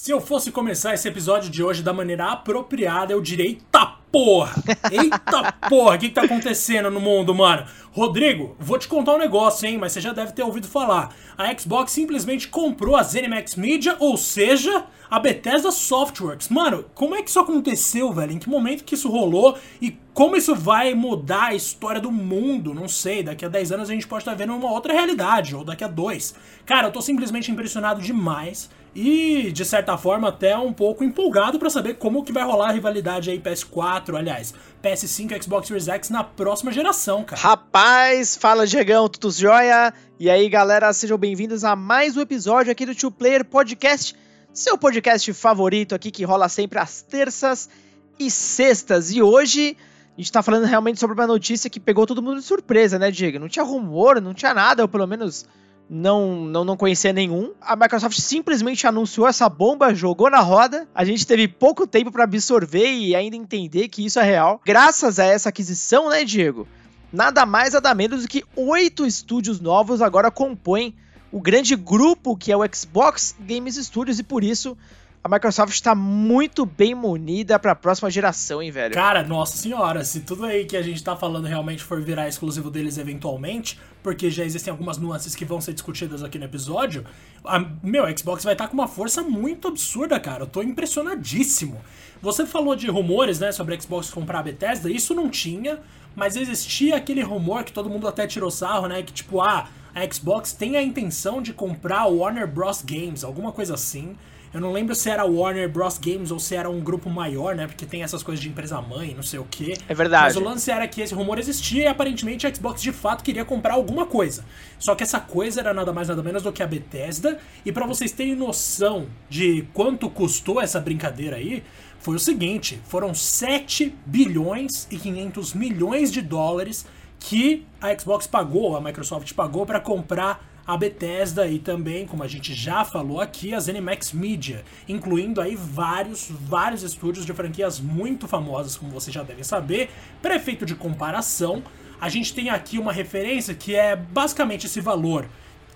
Se 0.00 0.12
eu 0.12 0.20
fosse 0.20 0.52
começar 0.52 0.94
esse 0.94 1.08
episódio 1.08 1.50
de 1.50 1.60
hoje 1.60 1.82
da 1.82 1.92
maneira 1.92 2.30
apropriada, 2.30 3.12
eu 3.12 3.20
diria: 3.20 3.44
eita 3.44 3.84
porra! 4.12 4.54
Eita 4.92 5.52
porra! 5.68 5.96
O 5.96 5.98
que, 5.98 6.08
que 6.08 6.14
tá 6.14 6.22
acontecendo 6.22 6.88
no 6.88 7.00
mundo, 7.00 7.34
mano? 7.34 7.66
Rodrigo, 7.90 8.54
vou 8.60 8.78
te 8.78 8.86
contar 8.86 9.16
um 9.16 9.18
negócio, 9.18 9.68
hein? 9.68 9.76
Mas 9.76 9.90
você 9.90 10.00
já 10.00 10.12
deve 10.12 10.30
ter 10.30 10.44
ouvido 10.44 10.68
falar. 10.68 11.12
A 11.36 11.52
Xbox 11.52 11.90
simplesmente 11.90 12.46
comprou 12.46 12.94
a 12.94 13.02
ZeniMax 13.02 13.56
Media, 13.56 13.96
ou 13.98 14.16
seja, 14.16 14.86
a 15.10 15.18
Bethesda 15.18 15.72
Softworks. 15.72 16.48
Mano, 16.48 16.84
como 16.94 17.16
é 17.16 17.22
que 17.22 17.28
isso 17.28 17.40
aconteceu, 17.40 18.12
velho? 18.12 18.30
Em 18.30 18.38
que 18.38 18.48
momento 18.48 18.84
que 18.84 18.94
isso 18.94 19.10
rolou 19.10 19.58
e 19.82 19.98
como 20.14 20.36
isso 20.36 20.54
vai 20.54 20.94
mudar 20.94 21.46
a 21.46 21.54
história 21.54 22.00
do 22.00 22.12
mundo? 22.12 22.72
Não 22.72 22.86
sei, 22.86 23.24
daqui 23.24 23.44
a 23.44 23.48
10 23.48 23.72
anos 23.72 23.90
a 23.90 23.94
gente 23.94 24.06
pode 24.06 24.22
estar 24.22 24.34
vendo 24.34 24.54
uma 24.54 24.70
outra 24.70 24.92
realidade, 24.92 25.56
ou 25.56 25.64
daqui 25.64 25.82
a 25.82 25.88
dois. 25.88 26.36
Cara, 26.64 26.86
eu 26.86 26.92
tô 26.92 27.02
simplesmente 27.02 27.50
impressionado 27.50 28.00
demais 28.00 28.70
e, 29.00 29.52
de 29.52 29.64
certa 29.64 29.96
forma, 29.96 30.28
até 30.28 30.58
um 30.58 30.72
pouco 30.72 31.04
empolgado 31.04 31.56
para 31.56 31.70
saber 31.70 31.94
como 31.94 32.24
que 32.24 32.32
vai 32.32 32.42
rolar 32.42 32.70
a 32.70 32.72
rivalidade 32.72 33.30
aí 33.30 33.38
PS4, 33.38 34.16
aliás, 34.16 34.52
PS5 34.82 35.40
Xbox 35.40 35.68
Series 35.68 35.86
X 35.86 36.10
na 36.10 36.24
próxima 36.24 36.72
geração, 36.72 37.22
cara. 37.22 37.40
Rapaz, 37.40 38.36
fala 38.36 38.66
Diegão, 38.66 39.08
tudo 39.08 39.30
jóia? 39.30 39.94
E 40.18 40.28
aí, 40.28 40.48
galera, 40.48 40.92
sejam 40.92 41.16
bem-vindos 41.16 41.62
a 41.62 41.76
mais 41.76 42.16
um 42.16 42.20
episódio 42.20 42.72
aqui 42.72 42.84
do 42.84 42.92
Two 42.92 43.12
Player 43.12 43.44
Podcast, 43.44 44.16
seu 44.52 44.76
podcast 44.76 45.32
favorito 45.32 45.94
aqui 45.94 46.10
que 46.10 46.24
rola 46.24 46.48
sempre 46.48 46.80
às 46.80 47.00
terças 47.00 47.70
e 48.18 48.28
sextas. 48.28 49.12
E 49.12 49.22
hoje 49.22 49.76
a 50.16 50.20
gente 50.20 50.32
tá 50.32 50.42
falando 50.42 50.64
realmente 50.64 50.98
sobre 50.98 51.14
uma 51.14 51.26
notícia 51.28 51.70
que 51.70 51.78
pegou 51.78 52.04
todo 52.04 52.20
mundo 52.20 52.40
de 52.40 52.44
surpresa, 52.44 52.98
né, 52.98 53.12
Diego? 53.12 53.38
Não 53.38 53.48
tinha 53.48 53.64
rumor, 53.64 54.20
não 54.20 54.34
tinha 54.34 54.52
nada, 54.52 54.82
ou 54.82 54.88
pelo 54.88 55.06
menos 55.06 55.46
não, 55.88 56.44
não, 56.44 56.64
não 56.64 56.76
conhecia 56.76 57.12
nenhum. 57.12 57.52
A 57.60 57.74
Microsoft 57.74 58.18
simplesmente 58.18 58.86
anunciou 58.86 59.26
essa 59.26 59.48
bomba, 59.48 59.94
jogou 59.94 60.30
na 60.30 60.40
roda. 60.40 60.86
A 60.94 61.04
gente 61.04 61.26
teve 61.26 61.48
pouco 61.48 61.86
tempo 61.86 62.12
para 62.12 62.24
absorver 62.24 62.90
e 62.90 63.14
ainda 63.14 63.36
entender 63.36 63.88
que 63.88 64.04
isso 64.04 64.18
é 64.18 64.22
real. 64.22 64.60
Graças 64.64 65.18
a 65.18 65.24
essa 65.24 65.48
aquisição, 65.48 66.10
né, 66.10 66.24
Diego? 66.24 66.68
Nada 67.12 67.46
mais, 67.46 67.72
nada 67.72 67.94
menos 67.94 68.22
do 68.22 68.28
que 68.28 68.44
oito 68.54 69.06
estúdios 69.06 69.60
novos 69.60 70.02
agora 70.02 70.30
compõem 70.30 70.94
o 71.32 71.40
grande 71.40 71.74
grupo 71.74 72.36
que 72.36 72.52
é 72.52 72.56
o 72.56 72.62
Xbox 72.74 73.34
Games 73.40 73.76
Studios 73.76 74.18
e 74.18 74.22
por 74.22 74.44
isso 74.44 74.76
a 75.22 75.28
Microsoft 75.28 75.74
está 75.74 75.94
muito 75.94 76.64
bem 76.64 76.94
munida 76.94 77.58
para 77.58 77.72
a 77.72 77.74
próxima 77.74 78.10
geração, 78.10 78.62
hein, 78.62 78.70
velho? 78.70 78.94
Cara, 78.94 79.22
nossa 79.22 79.56
senhora, 79.56 80.04
se 80.04 80.20
tudo 80.20 80.44
aí 80.44 80.64
que 80.64 80.76
a 80.76 80.82
gente 80.82 81.02
tá 81.02 81.16
falando 81.16 81.46
realmente 81.46 81.82
for 81.82 82.00
virar 82.00 82.28
exclusivo 82.28 82.70
deles 82.70 82.98
eventualmente, 82.98 83.78
porque 84.02 84.30
já 84.30 84.44
existem 84.44 84.70
algumas 84.70 84.96
nuances 84.96 85.34
que 85.34 85.44
vão 85.44 85.60
ser 85.60 85.72
discutidas 85.72 86.22
aqui 86.22 86.38
no 86.38 86.44
episódio, 86.44 87.04
a, 87.44 87.58
meu, 87.82 88.04
a 88.04 88.16
Xbox 88.16 88.44
vai 88.44 88.54
estar 88.54 88.64
tá 88.64 88.70
com 88.70 88.74
uma 88.74 88.86
força 88.86 89.22
muito 89.22 89.68
absurda, 89.68 90.20
cara. 90.20 90.44
Eu 90.44 90.46
tô 90.46 90.62
impressionadíssimo. 90.62 91.80
Você 92.22 92.46
falou 92.46 92.76
de 92.76 92.88
rumores, 92.88 93.40
né, 93.40 93.50
sobre 93.50 93.74
a 93.74 93.80
Xbox 93.80 94.10
comprar 94.10 94.40
a 94.40 94.42
Bethesda, 94.44 94.90
isso 94.90 95.14
não 95.14 95.28
tinha, 95.28 95.80
mas 96.14 96.36
existia 96.36 96.96
aquele 96.96 97.22
rumor 97.22 97.64
que 97.64 97.72
todo 97.72 97.90
mundo 97.90 98.08
até 98.08 98.26
tirou 98.26 98.50
sarro, 98.50 98.86
né, 98.86 99.02
que 99.02 99.12
tipo, 99.12 99.40
ah, 99.40 99.68
a 99.94 100.12
Xbox 100.12 100.52
tem 100.52 100.76
a 100.76 100.82
intenção 100.82 101.42
de 101.42 101.52
comprar 101.52 102.06
Warner 102.06 102.46
Bros. 102.46 102.82
Games, 102.82 103.24
alguma 103.24 103.50
coisa 103.50 103.74
assim. 103.74 104.16
Eu 104.52 104.60
não 104.60 104.72
lembro 104.72 104.94
se 104.94 105.10
era 105.10 105.24
Warner 105.24 105.68
Bros. 105.68 105.98
Games 105.98 106.30
ou 106.30 106.38
se 106.38 106.54
era 106.54 106.70
um 106.70 106.80
grupo 106.80 107.10
maior, 107.10 107.54
né? 107.54 107.66
Porque 107.66 107.84
tem 107.84 108.02
essas 108.02 108.22
coisas 108.22 108.42
de 108.42 108.48
empresa 108.48 108.80
mãe, 108.80 109.14
não 109.14 109.22
sei 109.22 109.38
o 109.38 109.46
quê. 109.50 109.74
É 109.88 109.94
verdade. 109.94 110.24
Mas 110.24 110.36
o 110.36 110.40
lance 110.40 110.70
era 110.70 110.86
que 110.88 111.00
esse 111.00 111.14
rumor 111.14 111.38
existia 111.38 111.84
e 111.84 111.86
aparentemente 111.86 112.46
a 112.46 112.54
Xbox 112.54 112.80
de 112.80 112.92
fato 112.92 113.22
queria 113.22 113.44
comprar 113.44 113.74
alguma 113.74 114.06
coisa. 114.06 114.44
Só 114.78 114.94
que 114.94 115.02
essa 115.02 115.20
coisa 115.20 115.60
era 115.60 115.74
nada 115.74 115.92
mais 115.92 116.08
nada 116.08 116.22
menos 116.22 116.42
do 116.42 116.52
que 116.52 116.62
a 116.62 116.66
Bethesda. 116.66 117.38
E 117.64 117.72
para 117.72 117.86
vocês 117.86 118.12
terem 118.12 118.34
noção 118.34 119.06
de 119.28 119.66
quanto 119.74 120.08
custou 120.08 120.60
essa 120.60 120.80
brincadeira 120.80 121.36
aí, 121.36 121.62
foi 121.98 122.16
o 122.16 122.18
seguinte: 122.18 122.80
foram 122.84 123.12
7 123.12 123.94
bilhões 124.06 124.86
e 124.90 124.96
500 124.96 125.54
milhões 125.54 126.10
de 126.10 126.22
dólares 126.22 126.86
que 127.20 127.66
a 127.80 127.96
Xbox 127.98 128.26
pagou, 128.26 128.76
a 128.76 128.80
Microsoft 128.80 129.32
pagou 129.34 129.66
para 129.66 129.80
comprar 129.80 130.46
a 130.68 130.76
Bethesda 130.76 131.48
e 131.48 131.58
também, 131.58 132.06
como 132.06 132.22
a 132.22 132.28
gente 132.28 132.52
já 132.52 132.84
falou 132.84 133.22
aqui, 133.22 133.54
a 133.54 133.58
ZeniMax 133.58 134.12
Media, 134.12 134.62
incluindo 134.86 135.40
aí 135.40 135.56
vários, 135.56 136.30
vários 136.30 136.82
estúdios 136.82 137.24
de 137.24 137.32
franquias 137.32 137.80
muito 137.80 138.28
famosas, 138.28 138.76
como 138.76 138.92
vocês 138.92 139.14
já 139.14 139.22
devem 139.22 139.42
saber. 139.42 139.88
Prefeito 140.20 140.66
de 140.66 140.74
comparação, 140.74 141.62
a 141.98 142.10
gente 142.10 142.34
tem 142.34 142.50
aqui 142.50 142.78
uma 142.78 142.92
referência 142.92 143.54
que 143.54 143.74
é 143.74 143.96
basicamente 143.96 144.66
esse 144.66 144.78
valor 144.78 145.26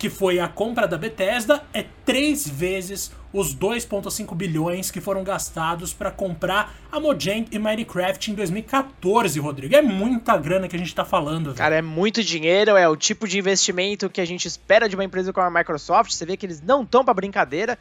que 0.03 0.11
foi 0.11 0.41
a 0.41 0.49
compra 0.49 0.89
da 0.89 0.99
Bethesda, 0.99 1.63
é 1.73 1.85
três 2.05 2.49
vezes 2.49 3.13
os 3.33 3.55
2,5 3.55 4.35
bilhões 4.35 4.91
que 4.91 5.01
foram 5.01 5.23
gastados 5.23 5.95
para 5.95 6.11
comprar 6.11 6.75
a 6.91 6.99
Mojang 6.99 7.47
e 7.53 7.57
Minecraft 7.57 8.33
em 8.33 8.35
2014, 8.35 9.39
Rodrigo. 9.39 9.77
É 9.77 9.81
muita 9.81 10.37
grana 10.37 10.67
que 10.67 10.75
a 10.75 10.79
gente 10.81 10.89
está 10.89 11.05
falando. 11.05 11.45
Velho. 11.45 11.57
Cara, 11.57 11.77
é 11.77 11.83
muito 11.83 12.21
dinheiro, 12.21 12.77
é 12.77 12.89
o 12.89 12.97
tipo 12.97 13.29
de 13.29 13.39
investimento 13.39 14.11
que 14.11 14.21
a 14.21 14.25
gente 14.25 14.49
espera 14.49 14.89
de 14.89 14.97
uma 14.97 15.05
empresa 15.05 15.33
como 15.33 15.47
a 15.47 15.51
Microsoft. 15.53 16.11
Você 16.11 16.27
vê 16.27 16.37
que 16.37 16.47
eles 16.47 16.61
não 16.61 16.83
estão 16.83 17.05
para 17.05 17.15
brincadeira. 17.15 17.79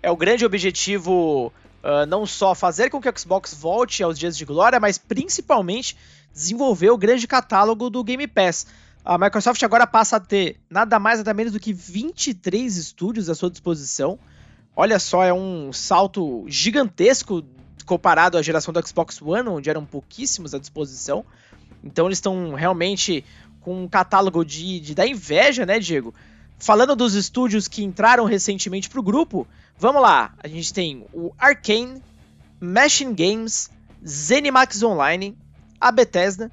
É 0.00 0.12
o 0.12 0.16
grande 0.16 0.46
objetivo 0.46 1.52
uh, 1.82 2.06
não 2.06 2.24
só 2.24 2.54
fazer 2.54 2.88
com 2.88 3.00
que 3.00 3.08
o 3.08 3.18
Xbox 3.18 3.52
volte 3.52 4.00
aos 4.00 4.16
dias 4.16 4.36
de 4.36 4.44
glória, 4.44 4.78
mas 4.78 4.96
principalmente 4.96 5.96
desenvolver 6.32 6.90
o 6.90 6.96
grande 6.96 7.26
catálogo 7.26 7.90
do 7.90 8.04
Game 8.04 8.28
Pass. 8.28 8.64
A 9.04 9.16
Microsoft 9.16 9.62
agora 9.62 9.86
passa 9.86 10.16
a 10.16 10.20
ter 10.20 10.60
nada 10.68 10.98
mais 10.98 11.18
nada 11.18 11.32
menos 11.32 11.52
do 11.52 11.60
que 11.60 11.72
23 11.72 12.76
estúdios 12.76 13.30
à 13.30 13.34
sua 13.34 13.50
disposição. 13.50 14.18
Olha 14.76 14.98
só, 14.98 15.24
é 15.24 15.32
um 15.32 15.72
salto 15.72 16.44
gigantesco 16.46 17.42
comparado 17.86 18.36
à 18.36 18.42
geração 18.42 18.72
do 18.72 18.86
Xbox 18.86 19.20
One, 19.22 19.48
onde 19.48 19.70
eram 19.70 19.84
pouquíssimos 19.84 20.54
à 20.54 20.58
disposição. 20.58 21.24
Então 21.82 22.06
eles 22.06 22.18
estão 22.18 22.54
realmente 22.54 23.24
com 23.60 23.84
um 23.84 23.88
catálogo 23.88 24.44
de, 24.44 24.78
de 24.80 24.94
da 24.94 25.06
inveja, 25.06 25.64
né, 25.64 25.78
Diego? 25.78 26.14
Falando 26.58 26.94
dos 26.94 27.14
estúdios 27.14 27.66
que 27.66 27.84
entraram 27.84 28.24
recentemente 28.24 28.90
para 28.90 29.00
o 29.00 29.02
grupo, 29.02 29.46
vamos 29.78 30.02
lá. 30.02 30.34
A 30.42 30.48
gente 30.48 30.72
tem 30.72 31.06
o 31.12 31.32
Arkane, 31.38 32.02
Machine 32.60 33.14
Games, 33.14 33.70
ZeniMax 34.06 34.82
Online, 34.82 35.36
a 35.80 35.90
Bethesda, 35.92 36.50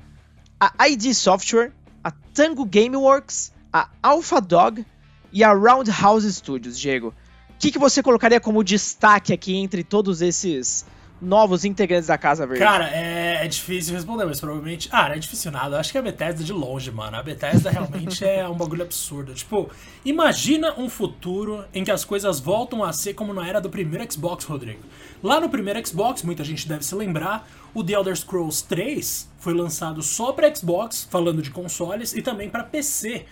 a 0.59 0.87
ID 0.87 1.13
Software, 1.13 1.73
a 2.05 2.11
Tango 2.11 2.63
Gameworks, 2.63 3.51
a 3.73 3.89
Alpha 4.03 4.39
Dog 4.39 4.85
e 5.33 5.43
a 5.43 5.51
Roundhouse 5.51 6.31
Studios, 6.31 6.79
Diego. 6.79 7.07
O 7.49 7.57
que, 7.57 7.71
que 7.71 7.79
você 7.79 8.03
colocaria 8.03 8.39
como 8.39 8.63
destaque 8.63 9.33
aqui 9.33 9.55
entre 9.55 9.83
todos 9.83 10.21
esses 10.21 10.85
novos 11.21 11.65
integrantes 11.65 12.07
da 12.07 12.17
Casa 12.17 12.45
Verde? 12.45 12.63
Cara, 12.63 12.89
é, 12.89 13.45
é, 13.45 13.47
difícil 13.47 13.93
responder, 13.93 14.25
mas 14.25 14.39
provavelmente. 14.39 14.89
Ah, 14.91 15.09
não 15.09 15.15
é 15.15 15.19
difícil 15.19 15.51
nada. 15.51 15.75
Eu 15.75 15.79
acho 15.79 15.91
que 15.91 15.97
a 15.97 16.01
Bethesda 16.01 16.43
de 16.43 16.53
longe, 16.53 16.91
mano. 16.91 17.15
A 17.17 17.23
Bethesda 17.23 17.69
realmente 17.69 18.23
é 18.25 18.47
um 18.47 18.55
bagulho 18.55 18.83
absurdo. 18.83 19.33
Tipo, 19.33 19.69
imagina 20.03 20.73
um 20.77 20.89
futuro 20.89 21.65
em 21.73 21.83
que 21.83 21.91
as 21.91 22.03
coisas 22.03 22.39
voltam 22.39 22.83
a 22.83 22.91
ser 22.93 23.13
como 23.13 23.33
na 23.33 23.47
era 23.47 23.61
do 23.61 23.69
primeiro 23.69 24.11
Xbox, 24.11 24.45
Rodrigo. 24.45 24.81
Lá 25.23 25.39
no 25.39 25.49
primeiro 25.49 25.85
Xbox, 25.85 26.23
muita 26.23 26.43
gente 26.43 26.67
deve 26.67 26.85
se 26.85 26.93
lembrar, 26.93 27.47
o 27.73 27.83
The 27.83 27.93
Elder 27.93 28.15
Scrolls 28.15 28.63
3 28.67 29.29
foi 29.39 29.53
lançado 29.53 30.01
só 30.01 30.31
para 30.31 30.53
Xbox, 30.53 31.07
falando 31.09 31.41
de 31.41 31.51
consoles, 31.51 32.13
e 32.13 32.21
também 32.21 32.49
para 32.49 32.63
PC. 32.63 33.25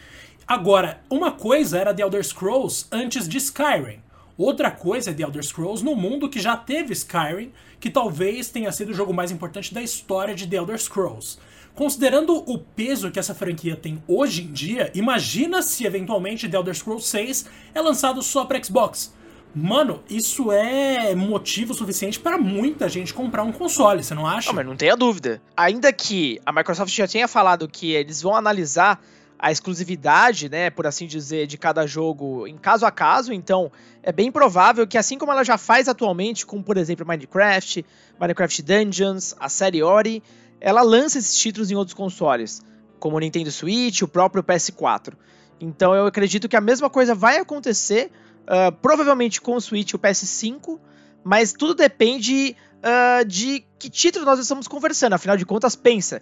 Agora, 0.48 1.02
uma 1.10 1.32
coisa 1.32 1.78
era 1.78 1.94
The 1.94 2.04
Elder 2.04 2.24
Scrolls 2.24 2.86
antes 2.92 3.28
de 3.28 3.38
Skyrim. 3.38 4.00
Outra 4.38 4.72
coisa 4.72 5.12
é 5.12 5.14
The 5.14 5.24
Elder 5.24 5.44
Scrolls 5.44 5.84
no 5.84 5.96
mundo 5.96 6.30
que 6.30 6.40
já 6.40 6.58
teve 6.58 6.94
Skyrim, 6.94 7.52
que 7.80 7.90
talvez 7.90 8.50
tenha 8.50 8.72
sido 8.72 8.90
o 8.90 8.94
jogo 8.94 9.14
mais 9.14 9.32
importante 9.32 9.74
da 9.74 9.82
história 9.82 10.34
de 10.34 10.48
The 10.48 10.58
Elder 10.58 10.80
Scrolls. 10.80 11.38
Considerando 11.76 12.36
o 12.50 12.58
peso 12.58 13.10
que 13.12 13.20
essa 13.20 13.34
franquia 13.34 13.76
tem 13.76 14.02
hoje 14.08 14.44
em 14.44 14.52
dia, 14.52 14.92
imagina 14.94 15.62
se 15.62 15.86
eventualmente 15.86 16.48
The 16.48 16.58
Elder 16.58 16.76
Scrolls 16.76 17.08
6 17.08 17.46
é 17.74 17.82
lançado 17.82 18.22
só 18.22 18.46
para 18.46 18.64
Xbox. 18.64 19.14
Mano, 19.56 20.04
isso 20.10 20.52
é 20.52 21.14
motivo 21.14 21.76
suficiente 21.76 22.20
para 22.20 22.40
muita 22.40 22.90
gente 22.90 23.14
comprar 23.14 23.44
um 23.44 23.52
console, 23.52 24.04
você 24.04 24.16
não 24.16 24.26
acha? 24.26 24.48
Não, 24.48 24.56
mas 24.56 24.66
não 24.66 24.76
tenha 24.76 24.96
dúvida. 24.96 25.40
Ainda 25.56 25.94
que 25.94 26.40
a 26.44 26.52
Microsoft 26.52 26.92
já 26.92 27.08
tenha 27.08 27.28
falado 27.28 27.68
que 27.68 27.92
eles 27.92 28.20
vão 28.20 28.36
analisar 28.36 29.00
a 29.44 29.52
exclusividade, 29.52 30.48
né, 30.48 30.70
por 30.70 30.88
assim 30.88 31.06
dizer, 31.06 31.48
de 31.48 31.58
cada 31.58 31.86
jogo 31.86 32.48
em 32.48 32.58
caso 32.58 32.86
a 32.86 32.92
caso, 32.92 33.34
então 33.34 33.70
é 34.02 34.10
bem 34.10 34.32
provável 34.32 34.88
que 34.88 34.98
assim 34.98 35.18
como 35.18 35.34
ela 35.34 35.44
já 35.44 35.58
faz 35.58 35.90
atualmente 35.90 36.46
com, 36.46 36.64
por 36.64 36.78
exemplo, 36.78 37.06
Minecraft, 37.06 37.86
Minecraft 38.18 38.62
Dungeons, 38.62 39.36
a 39.38 39.50
série 39.50 39.84
Ori, 39.84 40.24
ela 40.62 40.82
lança 40.82 41.18
esses 41.18 41.38
títulos 41.38 41.70
em 41.70 41.76
outros 41.76 41.94
consoles, 41.94 42.62
como 43.02 43.18
o 43.18 43.20
Nintendo 43.20 43.52
Switch, 43.52 44.02
o 44.02 44.08
próprio 44.08 44.42
PS4. 44.42 45.12
Então 45.60 45.94
eu 45.94 46.06
acredito 46.06 46.48
que 46.48 46.56
a 46.56 46.62
mesma 46.62 46.90
coisa 46.90 47.14
vai 47.14 47.38
acontecer, 47.38 48.12
uh, 48.44 48.72
provavelmente 48.72 49.42
com 49.42 49.58
o 49.58 49.62
Switch 49.62 49.92
e 49.92 49.96
o 49.98 50.00
PS5, 50.00 50.80
mas 51.22 51.52
tudo 51.52 51.74
depende 51.74 52.56
uh, 52.78 53.26
de 53.26 53.66
que 53.78 53.90
título 53.90 54.24
nós 54.24 54.40
estamos 54.40 54.70
conversando. 54.70 55.12
Afinal 55.12 55.36
de 55.36 55.46
contas, 55.46 55.76
pensa. 55.76 56.22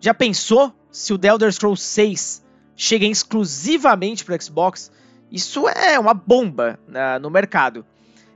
Já 0.00 0.14
pensou 0.14 0.72
se 0.90 1.12
o 1.12 1.18
The 1.18 1.28
Elder 1.28 1.52
Scrolls 1.52 1.82
6 1.82 2.43
cheguem 2.76 3.10
exclusivamente 3.10 4.24
para 4.24 4.40
Xbox, 4.40 4.90
isso 5.30 5.68
é 5.68 5.98
uma 5.98 6.14
bomba 6.14 6.78
né, 6.88 7.18
no 7.18 7.30
mercado. 7.30 7.84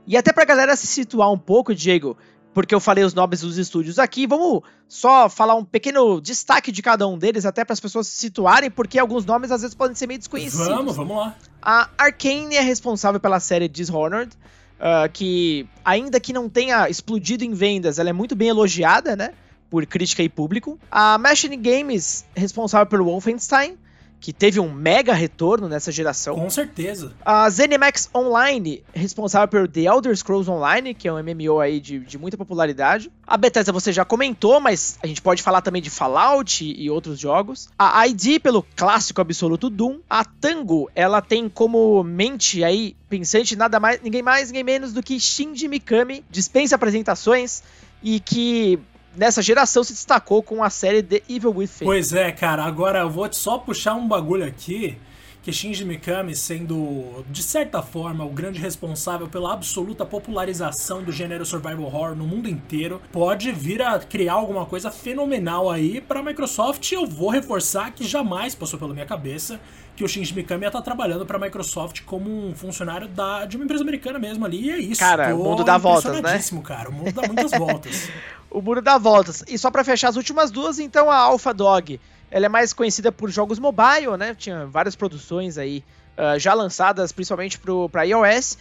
E 0.05 0.17
até 0.17 0.33
pra 0.33 0.45
galera 0.45 0.75
se 0.75 0.87
situar 0.87 1.31
um 1.31 1.37
pouco, 1.37 1.73
Diego, 1.75 2.17
porque 2.53 2.73
eu 2.73 2.79
falei 2.79 3.03
os 3.03 3.13
nomes 3.13 3.41
dos 3.41 3.57
estúdios 3.57 3.99
aqui, 3.99 4.25
vamos 4.25 4.63
só 4.87 5.29
falar 5.29 5.55
um 5.55 5.63
pequeno 5.63 6.19
destaque 6.19 6.71
de 6.71 6.81
cada 6.81 7.07
um 7.07 7.17
deles, 7.17 7.45
até 7.45 7.63
para 7.63 7.73
as 7.73 7.79
pessoas 7.79 8.07
se 8.07 8.17
situarem, 8.17 8.71
porque 8.71 8.97
alguns 8.97 9.23
nomes 9.23 9.51
às 9.51 9.61
vezes 9.61 9.75
podem 9.75 9.95
ser 9.95 10.07
meio 10.07 10.17
desconhecidos. 10.17 10.67
Vamos, 10.67 10.95
vamos 10.95 11.15
lá. 11.15 11.35
A 11.61 11.89
Arkane 11.97 12.55
é 12.55 12.61
responsável 12.61 13.19
pela 13.19 13.39
série 13.39 13.67
Dishonored, 13.67 14.35
uh, 14.79 15.09
que 15.11 15.67
ainda 15.85 16.19
que 16.19 16.33
não 16.33 16.49
tenha 16.49 16.89
explodido 16.89 17.43
em 17.43 17.53
vendas, 17.53 17.99
ela 17.99 18.09
é 18.09 18.13
muito 18.13 18.35
bem 18.35 18.49
elogiada, 18.49 19.15
né? 19.15 19.33
Por 19.69 19.85
crítica 19.85 20.23
e 20.23 20.29
público. 20.29 20.79
A 20.89 21.19
Machine 21.19 21.55
Games, 21.55 22.25
responsável 22.35 22.87
pelo 22.87 23.05
Wolfenstein, 23.05 23.77
que 24.19 24.33
teve 24.33 24.59
um 24.59 24.71
mega 24.71 25.13
retorno 25.13 25.69
nessa 25.69 25.91
geração. 25.91 26.35
Com 26.35 26.49
certeza. 26.49 27.13
A 27.23 27.49
ZeniMax 27.49 28.09
Online, 28.13 28.83
responsável 28.93 29.47
por 29.47 29.67
The 29.67 29.81
Elder 29.81 30.15
Scrolls 30.15 30.49
Online, 30.49 30.93
que 30.93 31.07
é 31.07 31.13
um 31.13 31.17
MMO 31.17 31.59
aí 31.59 31.79
de, 31.79 31.99
de 31.99 32.17
muita 32.17 32.37
popularidade. 32.37 33.11
A 33.25 33.37
Bethesda 33.37 33.71
você 33.71 33.93
já 33.93 34.03
comentou, 34.03 34.59
mas 34.59 34.97
a 35.01 35.07
gente 35.07 35.21
pode 35.21 35.41
falar 35.41 35.61
também 35.61 35.81
de 35.81 35.89
Fallout 35.89 36.63
e 36.63 36.89
outros 36.89 37.19
jogos. 37.19 37.69
A 37.77 38.05
ID 38.07 38.39
pelo 38.41 38.65
clássico 38.75 39.21
absoluto 39.21 39.69
Doom. 39.69 39.99
A 40.09 40.25
Tango, 40.25 40.89
ela 40.93 41.21
tem 41.21 41.47
como 41.47 42.03
mente 42.03 42.63
aí 42.63 42.95
pensante 43.09 43.55
nada 43.55 43.79
mais, 43.79 44.01
ninguém 44.01 44.21
mais, 44.21 44.49
ninguém 44.49 44.63
menos 44.63 44.93
do 44.93 45.01
que 45.01 45.19
Shinji 45.19 45.67
Mikami, 45.67 46.23
dispensa 46.29 46.75
apresentações 46.75 47.63
e 48.03 48.19
que 48.19 48.79
nessa 49.15 49.41
geração 49.41 49.83
se 49.83 49.93
destacou 49.93 50.41
com 50.41 50.63
a 50.63 50.69
série 50.69 51.03
The 51.03 51.21
Evil 51.29 51.55
Within. 51.55 51.85
Pois 51.85 52.13
é, 52.13 52.31
cara. 52.31 52.63
Agora 52.63 52.99
eu 52.99 53.09
vou 53.09 53.31
só 53.31 53.57
puxar 53.57 53.95
um 53.95 54.07
bagulho 54.07 54.45
aqui. 54.45 54.97
Que 55.41 55.53
Shinji 55.53 55.85
Mikami, 55.85 56.35
sendo 56.35 57.23
de 57.29 57.41
certa 57.41 57.81
forma 57.81 58.25
o 58.25 58.29
grande 58.29 58.59
responsável 58.59 59.25
pela 59.29 59.53
absoluta 59.53 60.05
popularização 60.05 61.01
do 61.01 61.13
gênero 61.13 61.45
survival 61.45 61.85
horror 61.85 62.13
no 62.13 62.27
mundo 62.27 62.49
inteiro, 62.49 63.01
pode 63.09 63.49
vir 63.53 63.81
a 63.81 63.97
criar 63.99 64.33
alguma 64.33 64.65
coisa 64.65 64.91
fenomenal 64.91 65.71
aí 65.71 66.01
para 66.01 66.19
a 66.19 66.23
Microsoft. 66.23 66.91
Eu 66.91 67.07
vou 67.07 67.29
reforçar 67.29 67.91
que 67.91 68.05
jamais 68.05 68.53
passou 68.53 68.77
pela 68.77 68.93
minha 68.93 69.05
cabeça 69.05 69.61
que 69.99 70.03
o 70.05 70.07
Shinji 70.07 70.33
Mikami 70.33 70.63
ia 70.63 70.69
estar 70.69 70.79
tá 70.79 70.85
trabalhando 70.85 71.25
para 71.25 71.35
a 71.35 71.41
Microsoft 71.41 72.03
como 72.05 72.29
um 72.29 72.55
funcionário 72.55 73.05
da, 73.09 73.43
de 73.43 73.57
uma 73.57 73.65
empresa 73.65 73.83
americana 73.83 74.17
mesmo 74.17 74.45
ali. 74.45 74.67
E 74.67 74.71
é 74.71 74.77
isso. 74.79 75.01
Cara, 75.01 75.35
o 75.35 75.43
mundo 75.43 75.61
dá 75.61 75.77
voltas, 75.77 76.21
né? 76.21 76.39
cara. 76.63 76.89
O 76.89 76.93
mundo 76.93 77.11
dá 77.11 77.27
muitas 77.27 77.51
voltas. 77.51 78.09
o 78.49 78.61
mundo 78.61 78.81
dá 78.81 78.97
voltas. 78.97 79.43
E 79.45 79.57
só 79.57 79.69
para 79.69 79.83
fechar 79.83 80.07
as 80.07 80.15
últimas 80.15 80.51
duas, 80.51 80.79
então 80.79 81.11
a 81.11 81.17
Alpha 81.17 81.53
Dog, 81.53 81.99
ela 82.31 82.45
é 82.45 82.49
mais 82.49 82.71
conhecida 82.71 83.11
por 83.11 83.29
jogos 83.29 83.59
mobile, 83.59 84.15
né? 84.17 84.33
Tinha 84.33 84.65
várias 84.67 84.95
produções 84.95 85.57
aí 85.57 85.83
uh, 86.17 86.39
já 86.39 86.53
lançadas, 86.53 87.11
principalmente 87.11 87.59
para 87.91 88.03
iOS. 88.03 88.57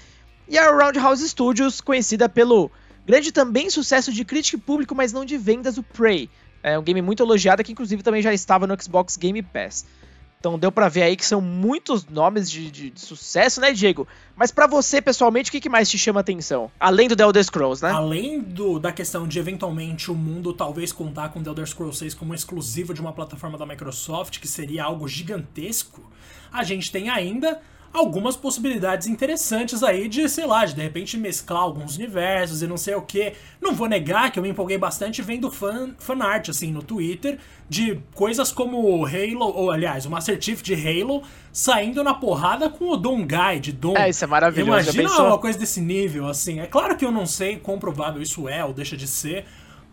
E 0.49 0.59
a 0.59 0.73
Roundhouse 0.73 1.29
Studios, 1.29 1.81
conhecida 1.81 2.29
pelo 2.29 2.69
grande 3.07 3.31
também 3.31 3.71
sucesso 3.71 4.13
de 4.13 4.25
crítica 4.25 4.57
e 4.57 4.61
público, 4.61 4.93
mas 4.93 5.13
não 5.13 5.25
de 5.25 5.39
vendas, 5.39 5.79
o 5.79 5.85
Prey. 5.85 6.29
É 6.65 6.77
um 6.77 6.83
game 6.83 7.01
muito 7.01 7.23
elogiado 7.23 7.63
que 7.63 7.71
inclusive 7.71 8.03
também 8.03 8.23
já 8.23 8.35
estava 8.35 8.67
no 8.67 8.83
Xbox 8.83 9.17
Game 9.17 9.41
Pass. 9.41 9.87
Então 10.39 10.57
deu 10.57 10.71
para 10.71 10.89
ver 10.89 11.03
aí 11.03 11.17
que 11.17 11.27
são 11.27 11.41
muitos 11.41 12.07
nomes 12.07 12.49
de, 12.49 12.71
de, 12.71 12.91
de 12.91 13.01
sucesso, 13.01 13.61
né, 13.61 13.73
Diego? 13.73 14.07
Mas 14.37 14.53
para 14.53 14.69
você, 14.69 15.03
pessoalmente, 15.03 15.51
o 15.51 15.53
que, 15.53 15.61
que, 15.61 15.69
mais 15.69 15.91
te 15.91 15.99
chama 15.99 16.21
atenção? 16.21 16.71
Além 16.79 17.09
do 17.09 17.17
The 17.17 17.25
Elder 17.25 17.45
Scrolls, 17.45 17.83
né? 17.83 17.91
Além 17.91 18.41
do, 18.41 18.79
da 18.79 18.93
questão 18.93 19.27
de, 19.27 19.39
eventualmente, 19.39 20.13
o 20.13 20.15
mundo 20.15 20.53
talvez 20.53 20.93
contar 20.93 21.31
com 21.31 21.43
The 21.43 21.51
Elder 21.51 21.67
Scrolls 21.67 21.99
6 21.99 22.15
como 22.15 22.35
exclusivo 22.35 22.95
de 22.95 23.01
uma 23.01 23.13
plataforma 23.13 23.59
da 23.59 23.67
Microsoft, 23.67 24.39
que 24.39 24.47
seria 24.47 24.85
algo 24.85 25.09
gigantesco, 25.09 26.09
a 26.53 26.63
gente 26.63 26.93
tem 26.93 27.11
ainda 27.11 27.61
algumas 27.93 28.37
possibilidades 28.37 29.07
interessantes 29.07 29.83
aí 29.83 30.09
de, 30.09 30.29
sei 30.29 30.47
lá, 30.47 30.65
de 30.65 30.75
de 30.75 30.83
repente 30.83 31.17
mesclar 31.17 31.63
alguns 31.63 31.97
universos 31.97 32.63
e 32.63 32.67
não 32.67 32.77
sei 32.77 32.95
o 32.95 33.03
que. 33.03 33.33
Não 33.61 33.75
vou 33.75 33.89
negar 33.89 34.31
que 34.31 34.39
eu 34.39 34.43
me 34.43 34.49
empolguei 34.49 34.79
bastante 34.79 35.23
vendo 35.23 35.51
fan, 35.51 35.95
fanart, 35.99 36.49
assim, 36.49 36.71
no 36.71 36.83
Twitter, 36.83 37.39
de 37.69 38.01
coisas 38.15 38.53
como 38.53 39.05
Halo, 39.05 39.47
ou 39.55 39.71
aliás, 39.71 40.07
o 40.07 40.11
Master 40.11 40.41
Chief 40.41 40.63
de 40.63 40.75
Halo 40.75 41.23
saindo 41.53 42.05
na 42.05 42.15
porrada 42.15 42.69
com 42.69 42.93
o 42.93 42.97
Guy 42.99 43.61
de 43.61 43.73
Doom. 43.73 43.97
É, 43.97 44.11
isso 44.11 44.23
é 44.23 44.27
maravilhoso. 44.27 44.71
Imagina 44.71 45.23
uma 45.23 45.39
coisa 45.39 45.59
desse 45.59 45.81
nível, 45.81 46.29
assim. 46.29 46.61
É 46.61 46.67
claro 46.67 46.97
que 46.97 47.05
eu 47.05 47.11
não 47.11 47.27
sei 47.27 47.57
quão 47.57 47.79
provável 47.79 48.23
isso 48.23 48.49
é 48.49 48.65
ou 48.65 48.73
deixa 48.73 48.97
de 48.97 49.07
ser, 49.07 49.45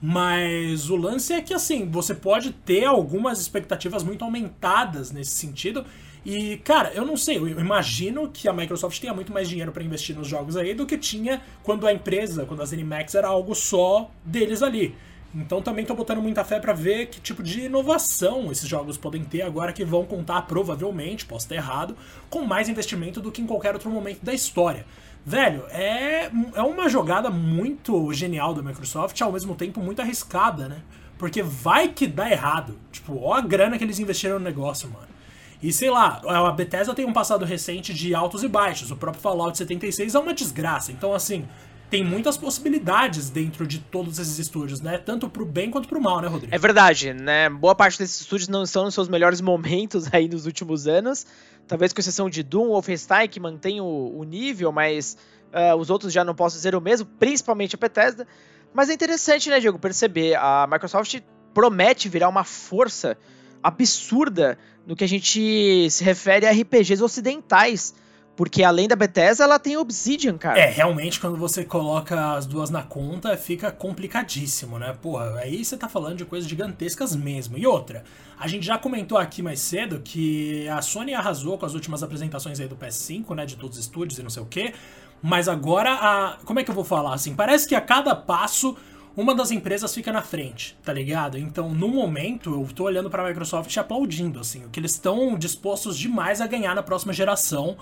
mas 0.02 0.90
o 0.90 0.96
lance 0.96 1.34
é 1.34 1.42
que, 1.42 1.54
assim, 1.54 1.90
você 1.90 2.14
pode 2.14 2.52
ter 2.52 2.86
algumas 2.86 3.40
expectativas 3.40 4.04
muito 4.04 4.24
aumentadas 4.24 5.12
nesse 5.12 5.32
sentido 5.32 5.86
e, 6.26 6.58
cara, 6.58 6.92
eu 6.96 7.06
não 7.06 7.16
sei, 7.16 7.38
eu 7.38 7.60
imagino 7.60 8.30
que 8.30 8.48
a 8.48 8.54
Microsoft 8.54 9.00
tenha 9.00 9.14
muito 9.14 9.32
mais 9.32 9.48
dinheiro 9.48 9.72
para 9.72 9.84
investir 9.84 10.16
nos 10.16 10.28
jogos 10.28 10.58
aí 10.58 10.74
do 10.74 10.84
que 10.84 10.98
tinha 10.98 11.40
quando 11.62 11.86
a 11.86 11.94
empresa, 11.94 12.46
quando 12.48 12.64
a 12.64 12.66
ZeniMax 12.66 13.14
era 13.14 13.28
algo 13.28 13.54
só 13.54 14.10
deles 14.24 14.64
ali. 14.64 14.96
Então 15.36 15.62
também 15.62 15.86
tô 15.86 15.94
botando 15.94 16.22
muita 16.22 16.44
fé 16.44 16.60
para 16.60 16.74
ver 16.74 17.08
que 17.08 17.20
tipo 17.20 17.44
de 17.44 17.66
inovação 17.66 18.52
esses 18.52 18.68
jogos 18.68 18.98
podem 18.98 19.24
ter 19.24 19.44
agora 19.44 19.72
que 19.72 19.86
vão 19.86 20.06
contar 20.06 20.42
provavelmente, 20.44 21.26
posso 21.26 21.46
estar 21.46 21.56
errado, 21.56 21.96
com 22.28 22.44
mais 22.44 22.70
investimento 22.70 23.22
do 23.22 23.32
que 23.32 23.42
em 23.42 23.46
qualquer 23.46 23.74
outro 23.74 23.92
momento 23.92 24.24
da 24.24 24.34
história. 24.34 24.86
Velho, 25.24 25.66
é, 25.70 26.32
é 26.56 26.62
uma 26.62 26.90
jogada 26.90 27.30
muito 27.30 28.12
genial 28.14 28.54
da 28.54 28.64
Microsoft, 28.64 29.20
ao 29.22 29.32
mesmo 29.32 29.56
tempo 29.56 29.80
muito 29.80 30.02
arriscada, 30.02 30.70
né? 30.70 30.82
Porque 31.18 31.44
vai 31.44 31.90
que 31.90 32.08
dá 32.08 32.32
errado. 32.32 32.80
Tipo, 32.92 33.20
ó 33.22 33.34
a 33.34 33.42
grana 33.42 33.78
que 33.78 33.84
eles 33.84 34.00
investiram 34.00 34.40
no 34.40 34.46
negócio, 34.46 34.90
mano. 34.90 35.15
E 35.62 35.72
sei 35.72 35.90
lá, 35.90 36.22
a 36.26 36.52
Bethesda 36.52 36.94
tem 36.94 37.06
um 37.06 37.14
passado 37.14 37.46
recente 37.46 37.94
de 37.94 38.14
altos 38.14 38.44
e 38.44 38.48
baixos. 38.48 38.92
O 38.92 38.96
próprio 38.96 39.22
Fallout 39.22 39.58
76 39.58 40.16
é 40.16 40.20
uma 40.20 40.34
desgraça. 40.34 40.92
Então, 40.92 41.14
assim, 41.14 41.48
tem 41.90 42.04
muitas 42.04 42.38
possibilidades 42.38 43.30
dentro 43.30 43.66
de 43.66 43.80
todos 43.80 44.20
esses 44.20 44.40
estúdios, 44.40 44.82
né? 44.82 44.98
Tanto 44.98 45.30
pro 45.30 45.46
bem 45.46 45.70
quanto 45.70 45.88
pro 45.88 46.02
mal, 46.02 46.20
né, 46.20 46.28
Rodrigo? 46.28 46.54
É 46.54 46.58
verdade, 46.58 47.14
né? 47.14 47.50
Boa 47.50 47.76
parte 47.76 48.00
desses 48.00 48.22
estúdios 48.22 48.50
não 48.50 48.64
estão 48.64 48.84
nos 48.84 48.94
seus 48.94 49.08
melhores 49.08 49.40
momentos 49.40 50.08
aí 50.14 50.28
nos 50.28 50.46
últimos 50.46 50.88
anos. 50.88 51.26
Talvez 51.68 51.94
com 51.94 52.00
exceção 52.00 52.30
de 52.30 52.44
Doom 52.44 52.68
ou 52.68 52.74
Wolfenstein, 52.74 53.28
que 53.28 53.40
mantém 53.40 53.80
o, 53.82 53.86
o 53.86 54.24
nível, 54.24 54.72
mas 54.72 55.18
uh, 55.54 55.76
os 55.76 55.90
outros 55.90 56.12
já 56.12 56.24
não 56.24 56.36
posso 56.36 56.56
dizer 56.56 56.76
o 56.76 56.82
mesmo, 56.82 57.06
principalmente 57.06 57.76
a 57.76 57.80
Bethesda. 57.80 58.28
Mas 58.74 58.90
é 58.90 58.94
interessante, 58.94 59.50
né, 59.50 59.60
Diego, 59.60 59.80
perceber. 59.80 60.36
A 60.36 60.68
Microsoft 60.70 61.22
promete 61.54 62.10
virar 62.10 62.28
uma 62.28 62.44
força 62.44 63.18
absurda 63.66 64.58
no 64.86 64.96
que 64.96 65.04
a 65.04 65.08
gente 65.08 65.90
se 65.90 66.04
refere 66.04 66.46
a 66.46 66.52
RPGs 66.52 67.04
ocidentais. 67.04 67.96
Porque 68.36 68.64
além 68.64 68.86
da 68.86 68.98
Bethesda, 68.98 69.46
ela 69.46 69.58
tem 69.58 69.78
Obsidian, 69.78 70.38
cara. 70.38 70.60
É, 70.60 70.70
realmente, 70.70 71.22
quando 71.22 71.38
você 71.38 71.64
coloca 71.64 72.34
as 72.34 72.46
duas 72.46 72.70
na 72.70 72.84
conta, 72.84 73.36
fica 73.38 73.72
complicadíssimo, 73.72 74.78
né? 74.78 74.94
Porra, 75.02 75.38
aí 75.38 75.64
você 75.64 75.78
tá 75.78 75.88
falando 75.88 76.18
de 76.18 76.26
coisas 76.26 76.48
gigantescas 76.50 77.16
mesmo. 77.16 77.58
E 77.58 77.66
outra, 77.66 78.04
a 78.38 78.46
gente 78.50 78.66
já 78.66 78.78
comentou 78.78 79.18
aqui 79.18 79.42
mais 79.42 79.62
cedo 79.62 80.02
que 80.04 80.68
a 80.68 80.82
Sony 80.82 81.14
arrasou 81.14 81.58
com 81.58 81.66
as 81.66 81.74
últimas 81.74 82.04
apresentações 82.04 82.60
aí 82.60 82.68
do 82.68 82.76
PS5, 82.76 83.34
né? 83.34 83.46
De 83.46 83.56
todos 83.56 83.78
os 83.78 83.86
estúdios 83.86 84.20
e 84.20 84.24
não 84.24 84.30
sei 84.30 84.44
o 84.44 84.46
quê. 84.46 84.74
Mas 85.22 85.48
agora, 85.48 85.94
a... 85.94 86.38
como 86.44 86.60
é 86.60 86.64
que 86.64 86.70
eu 86.70 86.76
vou 86.76 86.84
falar 86.84 87.14
assim? 87.14 87.34
Parece 87.34 87.66
que 87.66 87.74
a 87.74 87.80
cada 87.80 88.14
passo 88.14 88.76
uma 89.16 89.34
das 89.34 89.50
empresas 89.50 89.94
fica 89.94 90.12
na 90.12 90.22
frente, 90.22 90.78
tá 90.84 90.92
ligado? 90.92 91.38
Então, 91.38 91.74
no 91.74 91.88
momento, 91.88 92.52
eu 92.52 92.68
tô 92.74 92.84
olhando 92.84 93.10
para 93.10 93.24
a 93.24 93.28
Microsoft 93.28 93.74
e 93.74 93.80
aplaudindo, 93.80 94.40
assim, 94.40 94.66
o 94.66 94.70
que 94.70 94.80
eles 94.80 94.92
estão 94.92 95.38
dispostos 95.38 95.98
demais 95.98 96.42
a 96.42 96.48
ganhar 96.48 96.76
na 96.76 96.84
próxima 96.84 97.14
geração, 97.14 97.78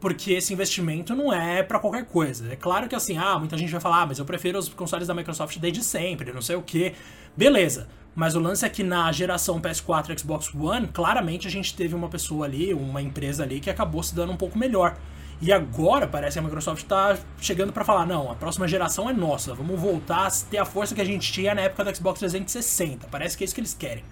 porque 0.00 0.32
esse 0.32 0.52
investimento 0.52 1.14
não 1.14 1.32
é 1.32 1.62
para 1.62 1.80
qualquer 1.80 2.04
coisa. 2.04 2.52
É 2.52 2.56
claro 2.56 2.88
que 2.88 2.94
assim, 2.94 3.18
ah, 3.18 3.38
muita 3.38 3.58
gente 3.58 3.72
vai 3.72 3.80
falar, 3.80 4.02
ah, 4.02 4.06
mas 4.06 4.18
eu 4.18 4.24
prefiro 4.24 4.58
os 4.58 4.68
consoles 4.68 5.08
da 5.08 5.14
Microsoft 5.14 5.58
desde 5.58 5.82
sempre, 5.82 6.32
não 6.32 6.42
sei 6.42 6.54
o 6.54 6.62
que. 6.62 6.92
Beleza. 7.36 7.88
Mas 8.14 8.34
o 8.34 8.40
lance 8.40 8.64
é 8.64 8.68
que 8.68 8.82
na 8.82 9.10
geração 9.12 9.60
PS4 9.60 10.10
e 10.10 10.18
Xbox 10.18 10.54
One, 10.54 10.86
claramente 10.86 11.48
a 11.48 11.50
gente 11.50 11.74
teve 11.74 11.94
uma 11.94 12.08
pessoa 12.08 12.46
ali, 12.46 12.72
uma 12.72 13.02
empresa 13.02 13.42
ali 13.42 13.60
que 13.60 13.68
acabou 13.68 14.02
se 14.02 14.14
dando 14.14 14.32
um 14.32 14.36
pouco 14.36 14.58
melhor. 14.58 14.96
E 15.40 15.52
agora 15.52 16.06
parece 16.06 16.34
que 16.34 16.38
a 16.38 16.42
Microsoft 16.42 16.82
está 16.82 17.16
chegando 17.40 17.72
para 17.72 17.84
falar: 17.84 18.06
não, 18.06 18.30
a 18.30 18.34
próxima 18.34 18.66
geração 18.66 19.08
é 19.08 19.12
nossa, 19.12 19.54
vamos 19.54 19.78
voltar 19.80 20.26
a 20.26 20.30
ter 20.30 20.58
a 20.58 20.64
força 20.64 20.94
que 20.94 21.00
a 21.00 21.04
gente 21.04 21.30
tinha 21.30 21.54
na 21.54 21.62
época 21.62 21.84
do 21.84 21.94
Xbox 21.94 22.20
360. 22.20 23.06
Parece 23.10 23.36
que 23.36 23.44
é 23.44 23.46
isso 23.46 23.54
que 23.54 23.60
eles 23.60 23.74
querem. 23.74 24.04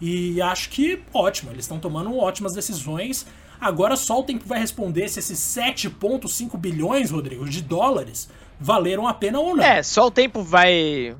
E 0.00 0.42
acho 0.42 0.70
que 0.70 1.00
ótimo, 1.12 1.50
eles 1.52 1.64
estão 1.64 1.78
tomando 1.78 2.16
ótimas 2.16 2.52
decisões. 2.52 3.26
Agora 3.60 3.96
só 3.96 4.20
o 4.20 4.24
tempo 4.24 4.46
vai 4.46 4.58
responder 4.58 5.08
se 5.08 5.20
esses 5.20 5.38
7,5 5.38 6.58
bilhões, 6.58 7.10
Rodrigo, 7.10 7.48
de 7.48 7.62
dólares 7.62 8.28
valeram 8.58 9.06
a 9.06 9.14
pena 9.14 9.38
ou 9.38 9.56
não. 9.56 9.64
É, 9.64 9.82
só 9.82 10.08
o 10.08 10.10
tempo 10.10 10.42
vai 10.42 11.16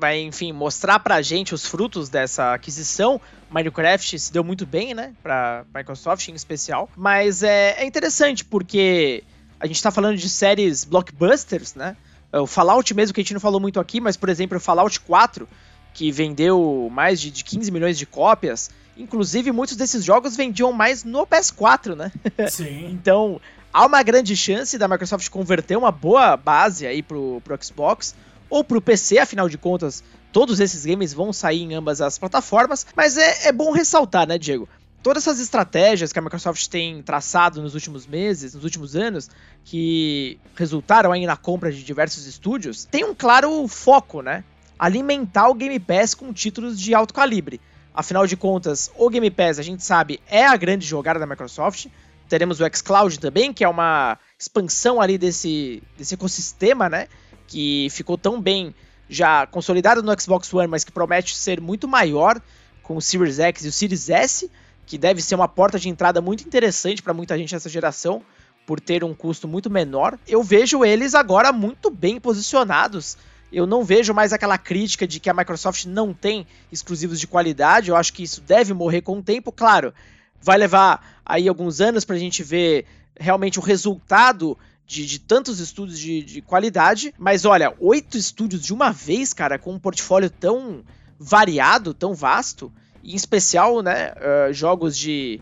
vai, 0.00 0.20
enfim, 0.22 0.50
mostrar 0.50 0.98
pra 0.98 1.20
gente 1.20 1.54
os 1.54 1.66
frutos 1.66 2.08
dessa 2.08 2.54
aquisição. 2.54 3.20
Minecraft 3.50 4.18
se 4.18 4.32
deu 4.32 4.42
muito 4.42 4.64
bem, 4.64 4.94
né, 4.94 5.12
pra 5.22 5.64
Microsoft 5.74 6.26
em 6.28 6.34
especial. 6.34 6.88
Mas 6.96 7.42
é, 7.42 7.76
é 7.78 7.84
interessante 7.84 8.44
porque 8.44 9.22
a 9.60 9.66
gente 9.66 9.82
tá 9.82 9.90
falando 9.90 10.16
de 10.16 10.28
séries 10.28 10.84
blockbusters, 10.84 11.74
né? 11.74 11.96
O 12.32 12.46
Fallout 12.46 12.94
mesmo, 12.94 13.12
que 13.12 13.20
a 13.20 13.24
gente 13.24 13.34
não 13.34 13.40
falou 13.40 13.60
muito 13.60 13.78
aqui, 13.78 14.00
mas, 14.00 14.16
por 14.16 14.28
exemplo, 14.28 14.56
o 14.56 14.60
Fallout 14.60 14.98
4, 15.00 15.48
que 15.92 16.10
vendeu 16.10 16.88
mais 16.90 17.20
de, 17.20 17.30
de 17.30 17.44
15 17.44 17.70
milhões 17.70 17.98
de 17.98 18.06
cópias. 18.06 18.70
Inclusive, 18.96 19.50
muitos 19.52 19.76
desses 19.76 20.04
jogos 20.04 20.36
vendiam 20.36 20.72
mais 20.72 21.04
no 21.04 21.26
PS4, 21.26 21.96
né? 21.96 22.12
Sim. 22.48 22.88
então, 22.90 23.40
há 23.72 23.84
uma 23.84 24.02
grande 24.02 24.36
chance 24.36 24.78
da 24.78 24.86
Microsoft 24.86 25.28
converter 25.28 25.76
uma 25.76 25.90
boa 25.90 26.36
base 26.36 26.86
aí 26.86 27.02
pro, 27.02 27.40
pro 27.44 27.58
Xbox 27.62 28.14
ou 28.50 28.64
pro 28.64 28.82
PC, 28.82 29.18
afinal 29.18 29.48
de 29.48 29.56
contas, 29.56 30.02
todos 30.32 30.60
esses 30.60 30.84
games 30.84 31.14
vão 31.14 31.32
sair 31.32 31.62
em 31.62 31.74
ambas 31.74 32.00
as 32.00 32.18
plataformas, 32.18 32.84
mas 32.94 33.16
é, 33.16 33.48
é 33.48 33.52
bom 33.52 33.70
ressaltar, 33.70 34.26
né, 34.26 34.36
Diego? 34.36 34.68
Todas 35.02 35.26
essas 35.26 35.40
estratégias 35.40 36.12
que 36.12 36.18
a 36.18 36.22
Microsoft 36.22 36.66
tem 36.66 37.02
traçado 37.02 37.62
nos 37.62 37.74
últimos 37.74 38.06
meses, 38.06 38.54
nos 38.54 38.64
últimos 38.64 38.94
anos, 38.94 39.30
que 39.64 40.38
resultaram 40.54 41.10
aí 41.10 41.24
na 41.24 41.36
compra 41.36 41.72
de 41.72 41.82
diversos 41.82 42.26
estúdios, 42.26 42.84
tem 42.84 43.04
um 43.04 43.14
claro 43.14 43.66
foco, 43.66 44.20
né? 44.20 44.44
Alimentar 44.78 45.48
o 45.48 45.54
Game 45.54 45.78
Pass 45.78 46.14
com 46.14 46.32
títulos 46.32 46.78
de 46.78 46.94
alto 46.94 47.14
calibre. 47.14 47.60
Afinal 47.94 48.26
de 48.26 48.36
contas, 48.36 48.90
o 48.96 49.08
Game 49.08 49.30
Pass, 49.30 49.58
a 49.58 49.62
gente 49.62 49.82
sabe, 49.82 50.20
é 50.28 50.44
a 50.46 50.56
grande 50.56 50.86
jogada 50.86 51.18
da 51.18 51.26
Microsoft. 51.26 51.86
Teremos 52.28 52.60
o 52.60 52.64
xCloud 52.72 53.18
também, 53.18 53.52
que 53.52 53.64
é 53.64 53.68
uma 53.68 54.18
expansão 54.38 55.00
ali 55.00 55.16
desse, 55.16 55.82
desse 55.96 56.14
ecossistema, 56.14 56.88
né? 56.88 57.08
Que 57.50 57.88
ficou 57.90 58.16
tão 58.16 58.40
bem 58.40 58.74
já 59.10 59.46
consolidado 59.46 60.02
no 60.02 60.18
Xbox 60.18 60.52
One, 60.54 60.68
mas 60.68 60.84
que 60.84 60.90
promete 60.90 61.36
ser 61.36 61.60
muito 61.60 61.86
maior 61.86 62.40
com 62.82 62.96
o 62.96 63.02
Series 63.02 63.38
X 63.38 63.66
e 63.66 63.68
o 63.68 63.72
Series 63.72 64.08
S, 64.08 64.50
que 64.86 64.96
deve 64.96 65.20
ser 65.20 65.34
uma 65.34 65.48
porta 65.48 65.78
de 65.78 65.90
entrada 65.90 66.22
muito 66.22 66.42
interessante 66.44 67.02
para 67.02 67.12
muita 67.12 67.36
gente 67.36 67.52
nessa 67.52 67.68
geração, 67.68 68.22
por 68.64 68.80
ter 68.80 69.04
um 69.04 69.12
custo 69.12 69.46
muito 69.46 69.68
menor. 69.68 70.18
Eu 70.26 70.42
vejo 70.42 70.84
eles 70.84 71.14
agora 71.14 71.52
muito 71.52 71.90
bem 71.90 72.18
posicionados 72.18 73.18
eu 73.52 73.66
não 73.66 73.84
vejo 73.84 74.14
mais 74.14 74.32
aquela 74.32 74.56
crítica 74.56 75.06
de 75.06 75.18
que 75.18 75.28
a 75.28 75.34
Microsoft 75.34 75.84
não 75.86 76.14
tem 76.14 76.46
exclusivos 76.70 77.18
de 77.18 77.26
qualidade. 77.26 77.90
Eu 77.90 77.96
acho 77.96 78.12
que 78.12 78.22
isso 78.22 78.40
deve 78.40 78.72
morrer 78.72 79.02
com 79.02 79.18
o 79.18 79.22
tempo. 79.22 79.50
Claro, 79.50 79.92
vai 80.40 80.56
levar 80.56 81.20
aí 81.26 81.48
alguns 81.48 81.80
anos 81.80 82.04
para 82.04 82.16
a 82.16 82.18
gente 82.18 82.42
ver 82.42 82.86
realmente 83.18 83.58
o 83.58 83.62
resultado 83.62 84.56
de, 84.90 85.06
de 85.06 85.20
tantos 85.20 85.60
estúdios 85.60 86.00
de, 86.00 86.20
de, 86.20 86.42
qualidade. 86.42 87.14
Mas 87.16 87.44
olha, 87.44 87.72
oito 87.78 88.18
estúdios 88.18 88.60
de 88.60 88.74
uma 88.74 88.90
vez, 88.90 89.32
cara, 89.32 89.56
com 89.56 89.72
um 89.72 89.78
portfólio 89.78 90.28
tão 90.28 90.82
variado, 91.16 91.94
tão 91.94 92.12
vasto, 92.12 92.72
em 93.04 93.14
especial, 93.14 93.82
né, 93.82 94.12
uh, 94.12 94.52
jogos 94.52 94.98
de 94.98 95.40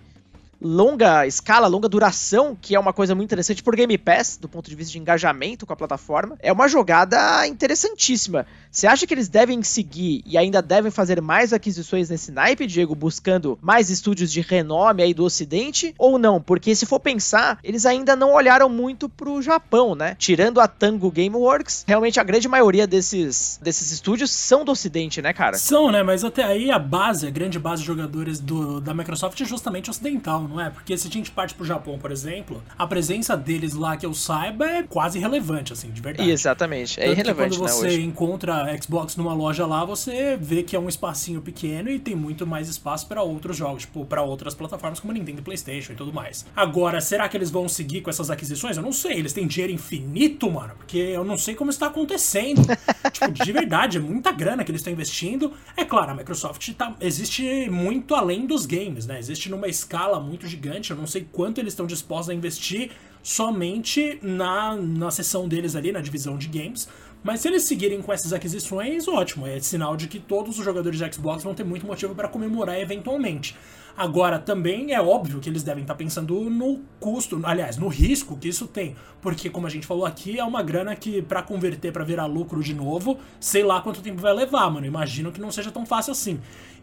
longa 0.61 1.27
escala, 1.27 1.67
longa 1.67 1.88
duração, 1.88 2.57
que 2.61 2.75
é 2.75 2.81
uma 2.81 2.93
coisa 2.93 3.15
muito 3.15 3.29
interessante 3.29 3.62
por 3.62 3.77
Game 3.77 3.97
Pass, 3.97 4.37
do 4.41 4.49
ponto 4.49 4.69
de 4.69 4.77
vista 4.77 4.93
de 4.93 4.99
engajamento 4.99 5.67
com 5.67 5.73
a 5.73 5.77
plataforma. 5.77 6.37
É 6.41 6.53
uma 6.53 6.69
jogada 6.69 7.47
interessantíssima. 7.47 8.47
Você 8.71 8.87
acha 8.87 9.07
que 9.07 9.15
eles 9.15 9.29
devem 9.29 9.62
seguir 9.62 10.23
e 10.27 10.37
ainda 10.37 10.61
devem 10.61 10.91
fazer 10.91 11.21
mais 11.21 11.53
aquisições 11.53 12.11
nesse 12.11 12.31
naipe, 12.31 12.67
Diego, 12.67 12.95
buscando 12.95 13.59
mais 13.62 13.91
estúdios 13.91 14.31
de 14.33 14.41
renome 14.41 15.03
aí 15.03 15.15
do 15.15 15.25
Ocidente? 15.25 15.95
Ou 15.99 16.19
não? 16.19 16.41
Porque 16.41 16.75
se 16.75 16.87
for 16.87 17.00
pensar, 17.00 17.59
eles 17.62 17.87
ainda 17.87 18.15
não 18.15 18.33
olharam 18.33 18.69
muito 18.69 19.09
pro 19.09 19.41
Japão, 19.41 19.95
né? 19.95 20.17
Tirando 20.19 20.61
a 20.61 20.69
Tango 20.69 21.11
Gameworks, 21.11 21.85
realmente 21.87 22.21
a 22.21 22.25
grande 22.25 22.49
maioria 22.49 22.87
desses, 22.87 23.59
desses 23.62 23.91
estúdios 23.91 24.31
são 24.31 24.65
do 24.65 24.73
Ocidente, 24.73 25.23
né, 25.23 25.33
cara? 25.33 25.57
São, 25.57 25.91
né? 25.91 26.03
Mas 26.03 26.25
até 26.25 26.43
aí 26.45 26.71
a 26.71 26.79
base, 26.79 27.27
a 27.27 27.31
grande 27.31 27.59
base 27.59 27.83
de 27.83 27.87
jogadores 27.87 28.41
do, 28.41 28.81
da 28.81 28.93
Microsoft 28.93 29.41
é 29.41 29.45
justamente 29.45 29.91
ocidental, 29.91 30.48
não 30.49 30.61
é? 30.61 30.71
Porque 30.71 30.97
se 30.97 31.09
a 31.09 31.11
gente 31.11 31.31
parte 31.31 31.55
pro 31.55 31.64
Japão, 31.64 31.99
por 31.99 32.11
exemplo, 32.11 32.62
a 32.76 32.87
presença 32.87 33.37
deles 33.37 33.75
lá 33.75 33.97
que 33.97 34.07
eu 34.07 34.14
saiba 34.14 34.67
é 34.67 34.83
quase 34.83 35.19
irrelevante, 35.19 35.73
assim, 35.73 35.90
de 35.90 36.00
verdade. 36.00 36.31
Exatamente, 36.31 36.99
é 36.99 37.05
Tanto 37.05 37.12
irrelevante. 37.12 37.57
quando 37.57 37.69
né, 37.69 37.73
você 37.73 37.87
hoje. 37.87 38.02
encontra 38.02 38.83
Xbox 38.83 39.17
numa 39.17 39.35
loja 39.35 39.67
lá, 39.67 39.85
você 39.85 40.37
vê 40.40 40.62
que 40.62 40.75
é 40.75 40.78
um 40.78 40.88
espacinho 40.88 41.40
pequeno 41.40 41.90
e 41.90 41.99
tem 41.99 42.14
muito 42.14 42.47
mais 42.47 42.69
espaço 42.69 43.07
para 43.07 43.23
outros 43.23 43.57
jogos, 43.57 43.83
tipo, 43.83 44.05
para 44.05 44.23
outras 44.23 44.55
plataformas 44.55 45.00
como 45.00 45.12
Nintendo 45.12 45.40
e 45.40 45.43
PlayStation 45.43 45.93
e 45.93 45.97
tudo 45.97 46.12
mais. 46.12 46.47
Agora, 46.57 47.00
será 47.00 47.28
que 47.28 47.37
eles 47.37 47.50
vão 47.50 47.69
seguir 47.69 48.00
com 48.00 48.11
essas 48.11 48.31
aquisições? 48.31 48.76
Eu 48.76 48.83
não 48.83 48.93
sei. 48.93 49.19
Eles 49.19 49.33
têm 49.33 49.47
dinheiro 49.47 49.73
infinito, 49.73 50.50
mano, 50.50 50.75
porque 50.76 50.99
eu 50.99 51.25
não 51.25 51.37
sei 51.37 51.55
como 51.55 51.71
está 51.71 51.87
acontecendo. 51.87 52.62
tipo, 53.12 53.33
de 53.33 53.52
verdade, 53.52 53.99
é 53.99 54.00
muita 54.00 54.33
grana 54.33 54.64
que 54.64 54.71
eles 54.71 54.81
estão 54.81 54.93
investindo. 54.93 55.52
É 55.76 55.85
claro, 55.85 56.12
a 56.12 56.14
Microsoft 56.14 56.73
tá, 56.75 56.95
existe 57.00 57.69
muito 57.71 58.14
além 58.14 58.47
dos 58.47 58.67
games, 58.67 59.07
né? 59.07 59.19
Existe 59.19 59.50
numa 59.50 59.69
escala 59.69 60.21
muito 60.21 60.38
gigante. 60.47 60.90
Eu 60.90 60.97
não 60.97 61.07
sei 61.07 61.26
quanto 61.30 61.59
eles 61.59 61.73
estão 61.73 61.87
dispostos 61.87 62.30
a 62.30 62.35
investir 62.35 62.90
somente 63.23 64.18
na, 64.23 64.76
na 64.76 65.11
seção 65.11 65.49
deles 65.49 65.75
ali, 65.75 65.92
na 65.92 66.00
divisão 66.00 66.38
de 66.38 66.49
games. 66.49 66.88
Mas 67.23 67.40
se 67.40 67.49
eles 67.49 67.64
seguirem 67.64 68.00
com 68.00 68.12
essas 68.12 68.33
aquisições, 68.33 69.09
ótimo. 69.09 69.47
É 69.47 69.59
sinal 69.61 69.97
de 69.97 70.07
que 70.07 70.18
todos 70.18 70.59
os 70.59 70.64
jogadores 70.64 70.99
de 70.99 71.12
Xbox 71.12 71.42
vão 71.42 71.54
ter 71.54 71.64
muito 71.64 71.87
motivo 71.87 72.14
para 72.14 72.28
comemorar 72.28 72.78
eventualmente. 72.80 73.57
Agora, 73.99 74.38
também 74.38 74.95
é 74.95 75.00
óbvio 75.00 75.40
que 75.40 75.50
eles 75.50 75.64
devem 75.64 75.83
estar 75.83 75.95
tá 75.95 75.99
pensando 75.99 76.49
no 76.49 76.83
custo, 77.00 77.40
aliás, 77.42 77.76
no 77.76 77.88
risco 77.88 78.37
que 78.37 78.47
isso 78.47 78.68
tem. 78.68 78.95
Porque, 79.21 79.50
como 79.50 79.66
a 79.66 79.71
gente 79.71 79.88
falou 79.88 80.07
aqui, 80.07 80.38
é 80.38 80.45
uma 80.45 80.62
grana 80.62 80.95
que, 80.95 81.21
para 81.21 81.42
converter, 81.42 81.92
para 81.92 82.04
virar 82.04 82.26
lucro 82.26 82.62
de 82.62 82.73
novo, 82.73 83.18
sei 83.40 83.64
lá 83.64 83.80
quanto 83.80 84.00
tempo 84.00 84.21
vai 84.21 84.33
levar, 84.33 84.71
mano. 84.71 84.87
Imagino 84.87 85.33
que 85.33 85.40
não 85.40 85.50
seja 85.50 85.73
tão 85.73 85.85
fácil 85.85 86.12
assim. 86.12 86.38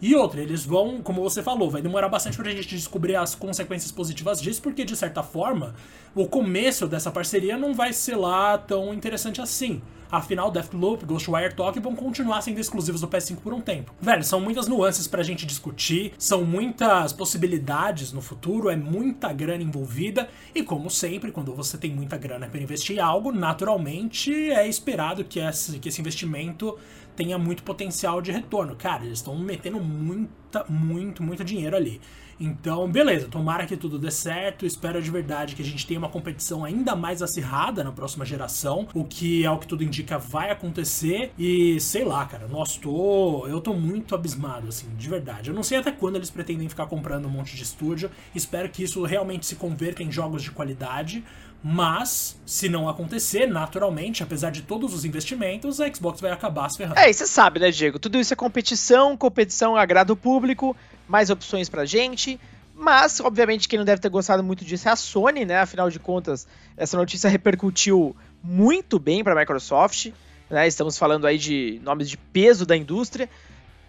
E 0.07 0.13
outra, 0.13 0.39
eles 0.39 0.63
vão, 0.63 1.01
como 1.01 1.23
você 1.23 1.41
falou, 1.41 1.67
vai 1.67 1.81
demorar 1.81 2.07
bastante 2.07 2.37
pra 2.37 2.51
gente 2.51 2.67
descobrir 2.67 3.15
as 3.15 3.33
consequências 3.33 3.91
positivas 3.91 4.39
disso, 4.39 4.61
porque, 4.61 4.85
de 4.85 4.95
certa 4.95 5.23
forma, 5.23 5.73
o 6.13 6.27
começo 6.27 6.85
dessa 6.85 7.09
parceria 7.09 7.57
não 7.57 7.73
vai 7.73 7.91
ser 7.91 8.15
lá 8.15 8.55
tão 8.55 8.93
interessante 8.93 9.41
assim. 9.41 9.81
Afinal, 10.11 10.51
Deathloop, 10.51 11.03
Ghostwire 11.05 11.55
Tokyo 11.55 11.81
vão 11.81 11.95
continuar 11.95 12.41
sendo 12.41 12.59
exclusivos 12.59 13.01
do 13.01 13.07
PS5 13.07 13.37
por 13.37 13.51
um 13.51 13.59
tempo. 13.59 13.95
Velho, 13.99 14.23
são 14.23 14.39
muitas 14.39 14.67
nuances 14.67 15.07
pra 15.07 15.23
gente 15.23 15.43
discutir, 15.43 16.13
são 16.19 16.45
muitas 16.45 17.11
possibilidades 17.11 18.13
no 18.13 18.21
futuro, 18.21 18.69
é 18.69 18.75
muita 18.75 19.33
grana 19.33 19.63
envolvida, 19.63 20.29
e 20.53 20.61
como 20.61 20.87
sempre, 20.87 21.31
quando 21.31 21.51
você 21.55 21.79
tem 21.79 21.89
muita 21.89 22.15
grana 22.15 22.47
para 22.47 22.61
investir 22.61 22.97
em 22.97 22.99
algo, 22.99 23.31
naturalmente 23.31 24.51
é 24.51 24.67
esperado 24.67 25.23
que 25.23 25.39
esse, 25.39 25.79
que 25.79 25.89
esse 25.89 25.99
investimento 25.99 26.77
tenha 27.15 27.37
muito 27.37 27.63
potencial 27.63 28.21
de 28.21 28.31
retorno. 28.31 28.75
Cara, 28.75 29.05
eles 29.05 29.19
estão 29.19 29.37
metendo 29.37 29.79
muita, 29.79 30.65
muito, 30.69 31.23
muito 31.23 31.43
dinheiro 31.43 31.75
ali. 31.75 32.01
Então, 32.39 32.89
beleza, 32.89 33.27
tomara 33.27 33.65
que 33.65 33.77
tudo 33.77 33.97
dê 33.97 34.11
certo. 34.11 34.65
Espero 34.65 35.01
de 35.01 35.09
verdade 35.09 35.55
que 35.55 35.61
a 35.61 35.65
gente 35.65 35.87
tenha 35.87 35.97
uma 35.97 36.09
competição 36.09 36.65
ainda 36.65 36.95
mais 36.95 37.21
acirrada 37.21 37.83
na 37.83 37.91
próxima 37.91 38.25
geração, 38.25 38.87
o 38.93 39.05
que 39.05 39.45
é 39.45 39.49
o 39.49 39.57
que 39.57 39.67
tudo 39.67 39.83
indica 39.83 40.17
vai 40.17 40.51
acontecer. 40.51 41.31
E 41.37 41.79
sei 41.79 42.03
lá, 42.03 42.25
cara, 42.25 42.47
nós 42.47 42.77
tô. 42.77 43.47
Eu 43.47 43.61
tô 43.61 43.73
muito 43.73 44.13
abismado, 44.13 44.67
assim, 44.67 44.87
de 44.97 45.07
verdade. 45.07 45.49
Eu 45.49 45.55
não 45.55 45.63
sei 45.63 45.77
até 45.77 45.91
quando 45.91 46.17
eles 46.17 46.29
pretendem 46.29 46.67
ficar 46.67 46.87
comprando 46.87 47.25
um 47.25 47.29
monte 47.29 47.55
de 47.55 47.63
estúdio. 47.63 48.11
Espero 48.33 48.69
que 48.69 48.83
isso 48.83 49.03
realmente 49.03 49.45
se 49.45 49.55
converta 49.55 50.03
em 50.03 50.11
jogos 50.11 50.43
de 50.43 50.51
qualidade. 50.51 51.23
Mas, 51.67 52.39
se 52.45 52.69
não 52.69 52.87
acontecer, 52.87 53.47
naturalmente, 53.47 54.21
apesar 54.21 54.51
de 54.51 54.61
todos 54.61 54.93
os 54.93 55.03
investimentos, 55.03 55.81
a 55.81 55.91
Xbox 55.91 56.21
vai 56.21 56.29
acabar 56.29 56.69
se 56.69 56.77
ferrando. 56.77 56.99
É, 56.99 57.09
e 57.09 57.13
você 57.13 57.25
sabe, 57.25 57.59
né, 57.59 57.71
Diego? 57.71 57.97
Tudo 57.97 58.19
isso 58.19 58.31
é 58.31 58.35
competição, 58.37 59.17
competição 59.17 59.75
agrada 59.75 60.13
o 60.13 60.15
público, 60.15 60.77
mais 61.07 61.31
opções 61.31 61.67
pra 61.67 61.83
gente. 61.83 62.39
Mas, 62.75 63.19
obviamente, 63.19 63.67
quem 63.67 63.79
não 63.79 63.85
deve 63.85 63.99
ter 63.99 64.09
gostado 64.09 64.43
muito 64.43 64.63
disso 64.63 64.87
é 64.87 64.91
a 64.91 64.95
Sony, 64.95 65.43
né? 65.43 65.57
Afinal 65.57 65.89
de 65.89 65.97
contas, 65.97 66.47
essa 66.77 66.97
notícia 66.97 67.27
repercutiu 67.31 68.15
muito 68.43 68.99
bem 68.99 69.23
para 69.23 69.33
a 69.33 69.35
Microsoft. 69.35 70.11
Né? 70.47 70.67
Estamos 70.67 70.99
falando 70.99 71.25
aí 71.25 71.39
de 71.39 71.81
nomes 71.83 72.07
de 72.07 72.15
peso 72.15 72.63
da 72.67 72.77
indústria. 72.77 73.27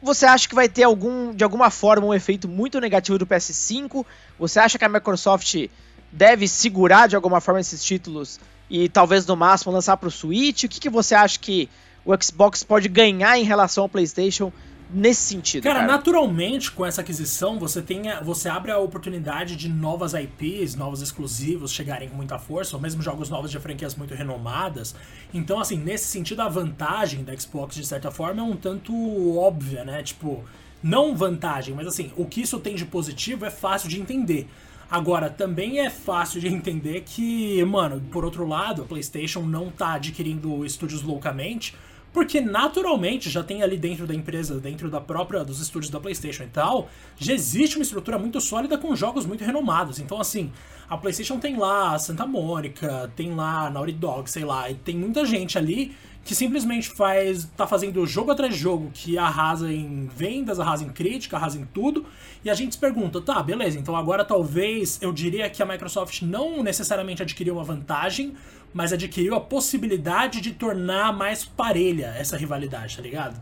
Você 0.03 0.25
acha 0.25 0.49
que 0.49 0.55
vai 0.55 0.67
ter 0.67 0.85
algum, 0.85 1.35
de 1.35 1.45
alguma 1.45 1.69
forma 1.69 2.07
um 2.07 2.15
efeito 2.15 2.49
muito 2.49 2.81
negativo 2.81 3.19
do 3.19 3.27
PS5? 3.27 4.03
Você 4.39 4.59
acha 4.59 4.79
que 4.79 4.85
a 4.87 4.89
Microsoft 4.89 5.69
deve 6.17 6.49
segurar 6.49 7.07
de 7.07 7.15
alguma 7.15 7.41
forma 7.41 7.61
esses 7.61 7.85
títulos 7.85 8.41
e 8.71 8.89
talvez 8.89 9.27
no 9.27 9.37
máximo 9.37 9.73
lançar 9.73 9.97
para 9.99 10.09
o 10.09 10.11
Switch? 10.11 10.65
O 10.65 10.69
que, 10.69 10.81
que 10.81 10.91
você 10.91 11.15
acha 11.15 11.39
que 11.39 11.69
o 12.05 12.13
Xbox 12.21 12.65
pode 12.65 12.89
ganhar 12.89 13.39
em 13.39 13.45
relação 13.45 13.85
ao 13.85 13.89
PlayStation 13.89 14.51
nesse 14.91 15.21
sentido? 15.21 15.65
Cara, 15.65 15.81
cara, 15.81 15.93
naturalmente 15.93 16.73
com 16.73 16.87
essa 16.87 17.03
aquisição 17.03 17.59
você 17.59 17.83
tem 17.83 18.05
você 18.25 18.49
abre 18.49 18.73
a 18.73 18.79
oportunidade 18.79 19.57
de 19.57 19.69
novas 19.69 20.15
IPs, 20.15 20.75
novos 20.75 21.03
exclusivos 21.03 21.71
chegarem 21.71 22.09
com 22.09 22.17
muita 22.17 22.39
força, 22.39 22.77
ou 22.77 22.83
mesmo 22.83 23.03
jogos 23.03 23.29
novos 23.29 23.51
de 23.51 23.59
franquias 23.59 23.95
muito 23.95 24.15
renomadas. 24.15 24.95
Então, 25.35 25.61
assim, 25.61 25.77
nesse 25.77 26.07
sentido 26.07 26.41
a 26.41 26.49
vantagem 26.49 27.25
da 27.25 27.37
Xbox 27.37 27.75
de 27.75 27.87
certa 27.87 28.11
forma 28.11 28.41
é 28.41 28.45
um 28.45 28.57
tanto 28.57 29.39
óbvia, 29.39 29.85
né? 29.85 30.03
Tipo, 30.03 30.43
não 30.83 31.15
vantagem, 31.15 31.75
mas 31.75 31.87
assim, 31.87 32.11
o 32.17 32.25
que 32.25 32.41
isso 32.41 32.59
tem 32.59 32.75
de 32.75 32.87
positivo 32.87 33.45
é 33.45 33.51
fácil 33.51 33.91
de 33.91 34.01
entender. 34.01 34.49
Agora, 34.91 35.29
também 35.29 35.81
é 35.81 35.91
fácil 35.91 36.41
de 36.41 36.47
entender 36.47 37.03
que, 37.03 37.63
mano, 37.65 38.01
por 38.13 38.25
outro 38.25 38.47
lado, 38.47 38.83
a 38.83 38.85
PlayStation 38.85 39.41
não 39.43 39.71
tá 39.71 39.95
adquirindo 39.95 40.65
estúdios 40.65 41.03
loucamente, 41.03 41.75
porque 42.17 42.41
naturalmente 42.41 43.29
já 43.29 43.45
tem 43.45 43.63
ali 43.63 43.77
dentro 43.77 44.07
da 44.07 44.15
empresa, 44.15 44.59
dentro 44.59 44.91
da 44.91 44.99
própria 44.99 45.45
dos 45.45 45.61
estúdios 45.61 45.91
da 45.91 46.01
PlayStation 46.01 46.45
e 46.45 46.47
tal, 46.47 46.89
já 47.19 47.35
existe 47.35 47.77
uma 47.77 47.83
estrutura 47.83 48.19
muito 48.19 48.41
sólida 48.41 48.79
com 48.79 48.97
jogos 48.97 49.27
muito 49.27 49.45
renomados. 49.45 49.99
Então, 49.99 50.19
assim, 50.19 50.51
a 50.89 50.97
PlayStation 50.97 51.39
tem 51.39 51.59
lá 51.59 51.99
Santa 51.99 52.25
Mônica, 52.25 53.13
tem 53.15 53.35
lá 53.35 53.69
Naughty 53.69 53.93
Dog, 53.93 54.31
sei 54.31 54.47
lá, 54.47 54.71
e 54.71 54.75
tem 54.77 54.97
muita 54.97 55.27
gente 55.27 55.59
ali 55.59 55.95
que 56.25 56.35
simplesmente 56.35 56.89
faz 56.89 57.45
tá 57.57 57.67
fazendo 57.67 58.05
jogo 58.07 58.33
atrás 58.33 58.55
de 58.55 58.59
jogo 58.59 58.91
que 58.95 59.19
arrasa 59.19 59.71
em 59.71 60.07
vendas, 60.07 60.59
arrasa 60.59 60.85
em 60.85 60.89
crítica, 60.89 61.37
arrasa 61.37 61.59
em 61.59 61.67
tudo, 61.67 62.07
e 62.43 62.49
a 62.49 62.55
gente 62.55 62.75
se 62.75 62.81
pergunta, 62.81 63.21
tá, 63.21 63.41
beleza, 63.43 63.79
então 63.79 63.95
agora 63.95 64.25
talvez 64.25 64.99
eu 65.03 65.13
diria 65.13 65.49
que 65.51 65.63
a 65.63 65.67
Microsoft 65.67 66.23
não 66.23 66.63
necessariamente 66.63 67.23
adquiriu 67.23 67.55
uma 67.55 67.63
vantagem, 67.63 68.35
mas 68.73 68.93
adquiriu 68.93 69.35
a 69.35 69.41
possibilidade 69.41 70.41
de 70.41 70.53
tornar 70.53 71.13
mais 71.13 71.45
parelha 71.45 72.15
essa 72.17 72.37
rivalidade, 72.37 72.97
tá 72.97 73.03
ligado? 73.03 73.41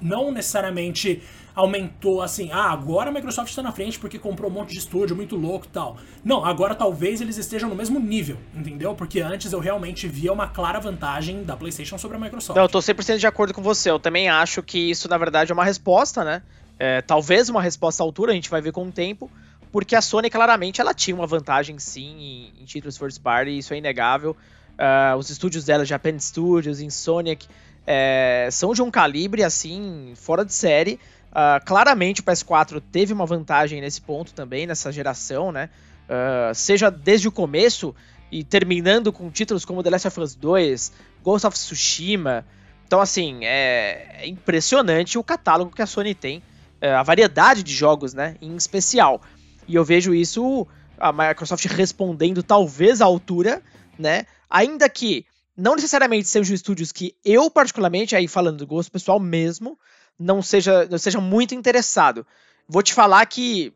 Não 0.00 0.30
necessariamente 0.30 1.22
aumentou 1.54 2.20
assim, 2.20 2.50
ah, 2.52 2.72
agora 2.72 3.10
a 3.10 3.12
Microsoft 3.12 3.48
está 3.48 3.62
na 3.62 3.70
frente 3.70 3.98
porque 3.98 4.18
comprou 4.18 4.50
um 4.50 4.54
monte 4.54 4.72
de 4.72 4.78
estúdio 4.78 5.14
muito 5.14 5.36
louco 5.36 5.66
e 5.66 5.68
tal. 5.68 5.96
Não, 6.24 6.44
agora 6.44 6.74
talvez 6.74 7.20
eles 7.20 7.36
estejam 7.36 7.68
no 7.68 7.76
mesmo 7.76 8.00
nível, 8.00 8.36
entendeu? 8.54 8.94
Porque 8.94 9.20
antes 9.20 9.52
eu 9.52 9.60
realmente 9.60 10.08
via 10.08 10.32
uma 10.32 10.48
clara 10.48 10.80
vantagem 10.80 11.44
da 11.44 11.56
PlayStation 11.56 11.96
sobre 11.96 12.16
a 12.16 12.20
Microsoft. 12.20 12.56
Não, 12.56 12.64
eu 12.64 12.68
tô 12.68 12.80
100% 12.80 13.18
de 13.18 13.26
acordo 13.26 13.54
com 13.54 13.62
você. 13.62 13.90
Eu 13.90 14.00
também 14.00 14.28
acho 14.28 14.62
que 14.62 14.90
isso 14.90 15.08
na 15.08 15.16
verdade 15.16 15.52
é 15.52 15.54
uma 15.54 15.64
resposta, 15.64 16.24
né? 16.24 16.42
É, 16.76 17.00
talvez 17.00 17.48
uma 17.48 17.62
resposta 17.62 18.02
à 18.02 18.04
altura, 18.04 18.32
a 18.32 18.34
gente 18.34 18.50
vai 18.50 18.60
ver 18.60 18.72
com 18.72 18.88
o 18.88 18.90
tempo, 18.90 19.30
porque 19.70 19.94
a 19.94 20.02
Sony 20.02 20.28
claramente 20.28 20.80
ela 20.80 20.92
tinha 20.92 21.14
uma 21.14 21.26
vantagem 21.26 21.78
sim 21.78 22.16
em, 22.56 22.62
em 22.62 22.64
títulos 22.64 22.98
first 22.98 23.20
party, 23.20 23.56
isso 23.56 23.72
é 23.72 23.78
inegável. 23.78 24.36
Uh, 24.74 25.16
os 25.16 25.30
estúdios 25.30 25.64
dela, 25.64 25.84
Japan 25.84 26.18
Studios, 26.18 26.80
Insomniac, 26.80 27.46
é, 27.86 28.48
são 28.50 28.72
de 28.72 28.82
um 28.82 28.90
calibre 28.90 29.42
assim, 29.42 30.12
fora 30.16 30.44
de 30.44 30.52
série. 30.52 30.98
Uh, 31.30 31.64
claramente 31.64 32.20
o 32.20 32.24
PS4 32.24 32.82
teve 32.92 33.12
uma 33.12 33.26
vantagem 33.26 33.80
nesse 33.80 34.00
ponto 34.00 34.32
também, 34.32 34.66
nessa 34.66 34.90
geração, 34.92 35.52
né? 35.52 35.68
Uh, 36.04 36.54
seja 36.54 36.90
desde 36.90 37.28
o 37.28 37.32
começo 37.32 37.94
e 38.30 38.44
terminando 38.44 39.12
com 39.12 39.30
títulos 39.30 39.64
como 39.64 39.82
The 39.82 39.90
Last 39.90 40.08
of 40.08 40.20
Us 40.20 40.34
2, 40.34 40.92
Ghost 41.22 41.46
of 41.46 41.56
Tsushima. 41.56 42.44
Então, 42.86 43.00
assim, 43.00 43.44
é, 43.44 44.20
é 44.20 44.28
impressionante 44.28 45.18
o 45.18 45.24
catálogo 45.24 45.74
que 45.74 45.82
a 45.82 45.86
Sony 45.86 46.14
tem, 46.14 46.38
uh, 46.82 46.98
a 46.98 47.02
variedade 47.02 47.62
de 47.62 47.74
jogos, 47.74 48.14
né? 48.14 48.36
Em 48.40 48.54
especial. 48.56 49.20
E 49.66 49.74
eu 49.74 49.84
vejo 49.84 50.14
isso, 50.14 50.66
a 50.98 51.12
Microsoft 51.12 51.64
respondendo 51.66 52.42
talvez 52.42 53.00
à 53.00 53.04
altura, 53.04 53.62
né? 53.98 54.26
Ainda 54.54 54.88
que 54.88 55.26
não 55.56 55.74
necessariamente 55.74 56.28
sejam 56.28 56.54
estúdios 56.54 56.92
que 56.92 57.16
eu, 57.24 57.50
particularmente, 57.50 58.14
aí 58.14 58.28
falando 58.28 58.58
do 58.58 58.66
gosto 58.68 58.92
pessoal 58.92 59.18
mesmo, 59.18 59.76
não 60.16 60.40
seja, 60.40 60.86
não 60.88 60.96
seja 60.96 61.20
muito 61.20 61.56
interessado. 61.56 62.24
Vou 62.68 62.80
te 62.80 62.94
falar 62.94 63.26
que 63.26 63.74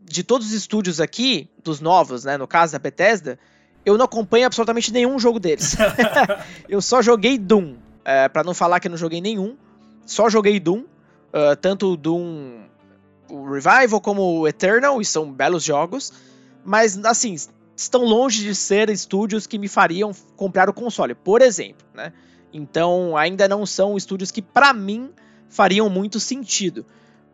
de 0.00 0.22
todos 0.22 0.46
os 0.46 0.52
estúdios 0.52 1.00
aqui, 1.00 1.50
dos 1.64 1.80
novos, 1.80 2.22
né, 2.22 2.36
no 2.36 2.46
caso 2.46 2.72
da 2.72 2.78
Bethesda, 2.78 3.36
eu 3.84 3.98
não 3.98 4.04
acompanho 4.04 4.46
absolutamente 4.46 4.92
nenhum 4.92 5.18
jogo 5.18 5.40
deles. 5.40 5.76
eu 6.68 6.80
só 6.80 7.02
joguei 7.02 7.36
Doom, 7.36 7.74
é, 8.04 8.28
para 8.28 8.44
não 8.44 8.54
falar 8.54 8.78
que 8.78 8.86
eu 8.86 8.90
não 8.90 8.98
joguei 8.98 9.20
nenhum, 9.20 9.56
só 10.06 10.30
joguei 10.30 10.60
Doom, 10.60 10.82
uh, 10.82 11.56
tanto 11.60 11.94
o 11.94 11.96
Doom 11.96 12.62
o 13.28 13.50
Revival 13.50 14.00
como 14.00 14.22
o 14.40 14.46
Eternal, 14.46 15.00
e 15.00 15.04
são 15.04 15.32
belos 15.32 15.64
jogos, 15.64 16.12
mas 16.64 16.96
assim, 17.04 17.34
estão 17.76 18.04
longe 18.04 18.42
de 18.42 18.54
ser 18.54 18.90
estúdios 18.90 19.46
que 19.46 19.58
me 19.58 19.68
fariam 19.68 20.12
comprar 20.36 20.68
o 20.68 20.72
console, 20.72 21.14
por 21.14 21.40
exemplo, 21.42 21.86
né? 21.94 22.12
Então, 22.52 23.16
ainda 23.16 23.48
não 23.48 23.64
são 23.64 23.96
estúdios 23.96 24.30
que 24.30 24.42
para 24.42 24.72
mim 24.72 25.10
fariam 25.48 25.88
muito 25.88 26.20
sentido. 26.20 26.84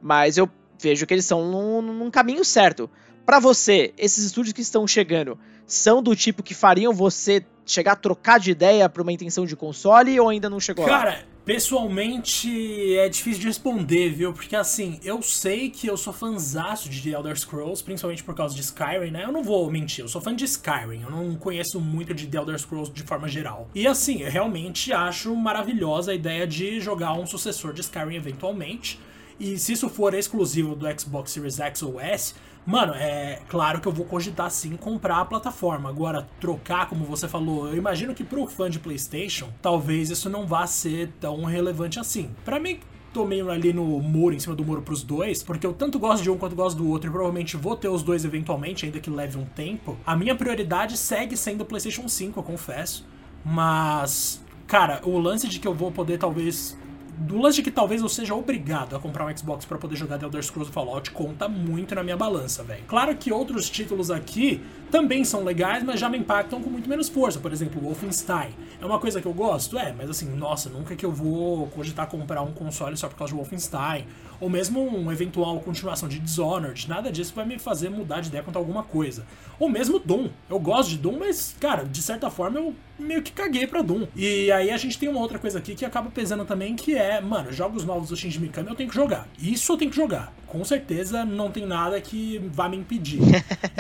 Mas 0.00 0.38
eu 0.38 0.49
vejo 0.80 1.07
que 1.07 1.14
eles 1.14 1.25
estão 1.25 1.45
num, 1.50 1.83
num 1.83 2.11
caminho 2.11 2.45
certo. 2.45 2.88
Para 3.26 3.40
você, 3.40 3.92
esses 3.99 4.25
estúdios 4.25 4.52
que 4.52 4.61
estão 4.61 4.87
chegando 4.87 5.38
são 5.66 6.02
do 6.02 6.14
tipo 6.16 6.42
que 6.42 6.54
fariam 6.54 6.95
você 6.95 7.45
chegar 7.66 7.92
a 7.92 7.97
trocar 7.97 8.40
de 8.40 8.50
ideia 8.50 8.88
para 8.88 9.02
uma 9.02 9.12
intenção 9.12 9.45
de 9.45 9.54
console 9.54 10.18
ou 10.18 10.28
ainda 10.28 10.49
não 10.49 10.59
chegou 10.59 10.87
Cara, 10.87 11.11
lá? 11.11 11.18
Pessoalmente 11.48 12.98
é 12.98 13.08
difícil 13.08 13.40
de 13.40 13.46
responder, 13.46 14.10
viu? 14.10 14.34
Porque 14.34 14.54
assim, 14.54 15.00
eu 15.02 15.22
sei 15.22 15.70
que 15.70 15.86
eu 15.86 15.96
sou 15.96 16.12
fãzaço 16.12 16.90
de 16.90 17.00
The 17.00 17.16
Elder 17.16 17.38
Scrolls, 17.38 17.82
principalmente 17.82 18.22
por 18.22 18.34
causa 18.34 18.54
de 18.54 18.60
Skyrim, 18.60 19.10
né? 19.10 19.24
Eu 19.24 19.32
não 19.32 19.42
vou 19.42 19.70
mentir, 19.70 20.04
eu 20.04 20.08
sou 20.08 20.20
fã 20.20 20.36
de 20.36 20.44
Skyrim, 20.44 21.04
eu 21.04 21.10
não 21.10 21.36
conheço 21.36 21.80
muito 21.80 22.12
de 22.12 22.26
The 22.26 22.36
Elder 22.36 22.58
Scrolls 22.58 22.92
de 22.92 23.02
forma 23.02 23.26
geral. 23.28 23.66
E 23.74 23.86
assim, 23.86 24.20
eu 24.20 24.30
realmente 24.30 24.92
acho 24.92 25.34
maravilhosa 25.34 26.12
a 26.12 26.14
ideia 26.14 26.46
de 26.46 26.82
jogar 26.82 27.14
um 27.14 27.24
sucessor 27.24 27.72
de 27.72 27.80
Skyrim 27.80 28.16
eventualmente. 28.16 29.00
E 29.38 29.59
se 29.59 29.72
isso 29.72 29.88
for 29.88 30.14
exclusivo 30.14 30.74
do 30.74 30.87
Xbox 30.98 31.31
Series 31.33 31.61
X 31.61 31.83
ou 31.83 32.01
S, 32.01 32.35
Mano, 32.68 32.92
é 32.92 33.40
claro 33.48 33.81
que 33.81 33.88
eu 33.88 33.92
vou 33.92 34.05
cogitar 34.05 34.51
sim 34.51 34.77
comprar 34.77 35.20
a 35.20 35.24
plataforma. 35.24 35.88
Agora, 35.88 36.29
trocar, 36.38 36.87
como 36.87 37.03
você 37.03 37.27
falou, 37.27 37.66
eu 37.66 37.74
imagino 37.74 38.14
que 38.14 38.22
pro 38.22 38.46
fã 38.46 38.68
de 38.68 38.79
PlayStation, 38.79 39.48
talvez 39.62 40.11
isso 40.11 40.29
não 40.29 40.46
vá 40.46 40.66
ser 40.66 41.11
tão 41.18 41.44
relevante 41.44 41.98
assim. 41.98 42.29
Para 42.44 42.61
mim, 42.61 42.79
tô 43.11 43.24
meio 43.24 43.51
ali 43.51 43.72
no 43.72 43.85
muro, 44.01 44.35
em 44.35 44.38
cima 44.38 44.55
do 44.55 44.62
muro 44.62 44.83
pros 44.83 45.03
dois, 45.03 45.42
porque 45.42 45.66
eu 45.66 45.72
tanto 45.72 45.98
gosto 45.98 46.22
de 46.22 46.31
um 46.31 46.37
quanto 46.37 46.55
gosto 46.55 46.77
do 46.77 46.87
outro 46.90 47.09
e 47.09 47.11
provavelmente 47.11 47.57
vou 47.57 47.74
ter 47.74 47.88
os 47.88 48.03
dois 48.03 48.22
eventualmente, 48.22 48.85
ainda 48.85 49.01
que 49.01 49.09
leve 49.09 49.38
um 49.38 49.46
tempo. 49.46 49.96
A 50.05 50.14
minha 50.14 50.35
prioridade 50.35 50.94
segue 50.98 51.38
sendo 51.38 51.62
o 51.62 51.64
PlayStation 51.64 52.07
5, 52.07 52.38
eu 52.38 52.44
confesso. 52.44 53.07
Mas, 53.42 54.44
cara, 54.66 55.01
o 55.05 55.18
lance 55.18 55.48
de 55.48 55.59
que 55.59 55.66
eu 55.66 55.72
vou 55.72 55.90
poder 55.90 56.18
talvez 56.18 56.77
do 57.18 57.38
lance 57.38 57.57
de 57.57 57.62
que 57.62 57.70
talvez 57.70 58.00
eu 58.00 58.09
seja 58.09 58.35
obrigado 58.35 58.94
a 58.94 59.00
comprar 59.00 59.26
um 59.26 59.37
Xbox 59.37 59.64
para 59.64 59.76
poder 59.76 59.96
jogar 59.96 60.18
The 60.18 60.26
Elder 60.26 60.42
Scrolls 60.42 60.72
Fallout 60.72 61.11
conta 61.11 61.48
muito 61.48 61.94
na 61.94 62.02
minha 62.02 62.16
balança, 62.16 62.62
velho. 62.62 62.85
Claro 62.87 63.14
que 63.16 63.33
outros 63.33 63.68
títulos 63.68 64.11
aqui 64.11 64.62
também 64.90 65.24
são 65.24 65.44
legais, 65.44 65.83
mas 65.83 65.98
já 65.98 66.09
me 66.09 66.16
impactam 66.16 66.62
com 66.62 66.70
muito 66.70 66.88
menos 66.88 67.09
força. 67.09 67.40
Por 67.40 67.52
exemplo, 67.52 67.81
Wolfenstein. 67.81 68.50
É 68.81 68.87
uma 68.87 68.98
coisa 68.98 69.20
que 69.20 69.26
eu 69.26 69.35
gosto? 69.35 69.76
É, 69.76 69.92
mas 69.92 70.09
assim, 70.09 70.28
nossa, 70.35 70.70
nunca 70.70 70.94
que 70.94 71.04
eu 71.04 71.12
vou 71.12 71.66
cogitar 71.68 72.07
comprar 72.07 72.42
um 72.42 72.52
console 72.52 72.96
só 72.96 73.09
por 73.09 73.16
causa 73.16 73.33
de 73.33 73.37
Wolfenstein. 73.37 74.07
Ou 74.40 74.48
mesmo 74.48 74.81
uma 74.81 75.12
eventual 75.12 75.59
continuação 75.61 76.09
de 76.09 76.20
Dishonored. 76.20 76.88
Nada 76.88 77.11
disso 77.11 77.33
vai 77.35 77.44
me 77.44 77.59
fazer 77.59 77.90
mudar 77.90 78.20
de 78.20 78.28
ideia 78.28 78.42
quanto 78.44 78.57
a 78.57 78.61
alguma 78.61 78.85
coisa. 78.85 79.26
Ou 79.59 79.68
mesmo 79.68 79.98
Doom. 79.98 80.28
Eu 80.48 80.61
gosto 80.61 80.90
de 80.90 80.98
Doom, 80.98 81.18
mas, 81.18 81.57
cara, 81.59 81.85
de 81.85 82.00
certa 82.00 82.31
forma 82.31 82.59
eu 82.59 82.74
meio 82.98 83.22
que 83.22 83.32
caguei 83.32 83.66
pra 83.66 83.82
Doom. 83.82 84.06
E 84.16 84.50
aí 84.50 84.70
a 84.70 84.76
gente 84.76 84.98
tem 84.98 85.08
uma 85.08 85.20
outra 85.20 85.38
coisa 85.38 85.58
aqui 85.58 85.74
que 85.74 85.84
acaba 85.84 86.11
pesando 86.11 86.44
também, 86.44 86.74
que 86.74 86.94
é, 86.94 87.20
mano, 87.20 87.52
jogos 87.52 87.84
novos 87.84 88.08
do 88.08 88.16
Shinji 88.16 88.40
Mikami 88.40 88.68
eu 88.68 88.74
tenho 88.74 88.88
que 88.88 88.94
jogar. 88.94 89.28
Isso 89.38 89.72
eu 89.72 89.76
tenho 89.76 89.90
que 89.90 89.96
jogar. 89.96 90.32
Com 90.46 90.64
certeza 90.64 91.24
não 91.24 91.50
tem 91.50 91.66
nada 91.66 92.00
que 92.00 92.38
vá 92.52 92.68
me 92.68 92.76
impedir. 92.76 93.20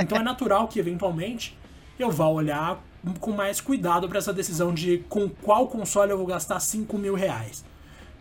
Então 0.00 0.18
é 0.18 0.22
natural 0.22 0.68
que 0.68 0.78
eventualmente 0.78 1.56
eu 1.98 2.10
vá 2.10 2.26
olhar 2.28 2.82
com 3.20 3.32
mais 3.32 3.60
cuidado 3.60 4.08
para 4.08 4.18
essa 4.18 4.32
decisão 4.32 4.72
de 4.72 4.98
com 5.08 5.28
qual 5.28 5.66
console 5.66 6.12
eu 6.12 6.18
vou 6.18 6.26
gastar 6.26 6.60
5 6.60 6.96
mil 6.96 7.14
reais. 7.14 7.64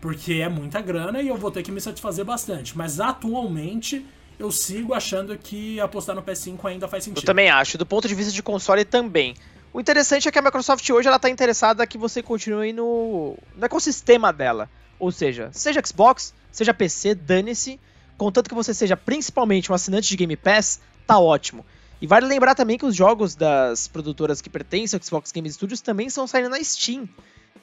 Porque 0.01 0.35
é 0.35 0.49
muita 0.49 0.81
grana 0.81 1.21
e 1.21 1.27
eu 1.27 1.37
vou 1.37 1.51
ter 1.51 1.63
que 1.63 1.71
me 1.71 1.79
satisfazer 1.79 2.25
bastante. 2.25 2.77
Mas 2.77 2.99
atualmente 2.99 4.05
eu 4.39 4.51
sigo 4.51 4.93
achando 4.93 5.37
que 5.37 5.79
apostar 5.79 6.15
no 6.15 6.21
PS5 6.21 6.65
ainda 6.65 6.87
faz 6.87 7.03
sentido. 7.03 7.23
Eu 7.23 7.25
também 7.25 7.49
acho, 7.49 7.77
do 7.77 7.85
ponto 7.85 8.07
de 8.07 8.15
vista 8.15 8.31
de 8.31 8.43
console 8.43 8.85
também. 8.85 9.33
O 9.73 9.79
interessante 9.79 10.27
é 10.27 10.31
que 10.31 10.39
a 10.39 10.41
Microsoft 10.41 10.89
hoje 10.89 11.07
ela 11.07 11.19
tá 11.19 11.29
interessada 11.29 11.85
que 11.85 11.97
você 11.97 12.23
continue 12.23 12.73
no, 12.73 13.37
no 13.55 13.65
ecossistema 13.65 14.33
dela. 14.33 14.69
Ou 14.99 15.11
seja, 15.11 15.49
seja 15.51 15.81
Xbox, 15.85 16.33
seja 16.51 16.73
PC, 16.73 17.13
dane-se, 17.13 17.79
contanto 18.17 18.49
que 18.49 18.55
você 18.55 18.73
seja 18.73 18.97
principalmente 18.97 19.71
um 19.71 19.75
assinante 19.75 20.09
de 20.09 20.17
Game 20.17 20.35
Pass, 20.35 20.79
tá 21.05 21.19
ótimo. 21.19 21.65
E 22.01 22.07
vale 22.07 22.25
lembrar 22.27 22.55
também 22.55 22.77
que 22.77 22.85
os 22.85 22.95
jogos 22.95 23.35
das 23.35 23.87
produtoras 23.87 24.41
que 24.41 24.49
pertencem 24.49 24.97
ao 24.97 25.03
Xbox 25.03 25.31
Game 25.31 25.51
Studios 25.51 25.81
também 25.81 26.07
estão 26.07 26.27
saindo 26.27 26.49
na 26.49 26.63
Steam. 26.63 27.07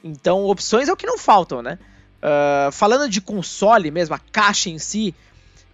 Então, 0.02 0.44
opções 0.44 0.88
é 0.88 0.92
o 0.92 0.96
que 0.96 1.06
não 1.06 1.18
faltam, 1.18 1.62
né? 1.62 1.78
Uh, 2.20 2.72
falando 2.72 3.08
de 3.08 3.20
console 3.20 3.90
mesmo, 3.90 4.14
a 4.14 4.18
caixa 4.18 4.70
em 4.70 4.78
si, 4.78 5.14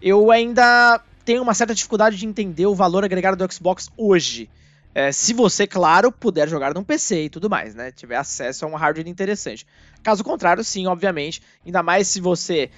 eu 0.01 0.31
ainda 0.31 1.01
tenho 1.25 1.43
uma 1.43 1.55
certa 1.55 1.75
dificuldade 1.75 2.16
de 2.16 2.27
entender 2.27 2.66
o 2.66 2.75
valor 2.75 3.05
agregado 3.05 3.37
do 3.37 3.53
Xbox 3.53 3.88
hoje. 3.97 4.49
É, 4.94 5.12
se 5.12 5.33
você, 5.33 5.66
claro, 5.66 6.11
puder 6.11 6.48
jogar 6.48 6.74
num 6.74 6.83
PC 6.83 7.24
e 7.24 7.31
tudo 7.31 7.48
mais, 7.48 7.74
né? 7.74 7.92
Tiver 7.92 8.16
acesso 8.16 8.64
a 8.64 8.68
um 8.68 8.74
hardware 8.74 9.09
interessante. 9.09 9.66
Caso 10.03 10.24
contrário, 10.24 10.64
sim, 10.64 10.87
obviamente. 10.87 11.40
Ainda 11.64 11.83
mais 11.83 12.09
se 12.09 12.20
você 12.20 12.70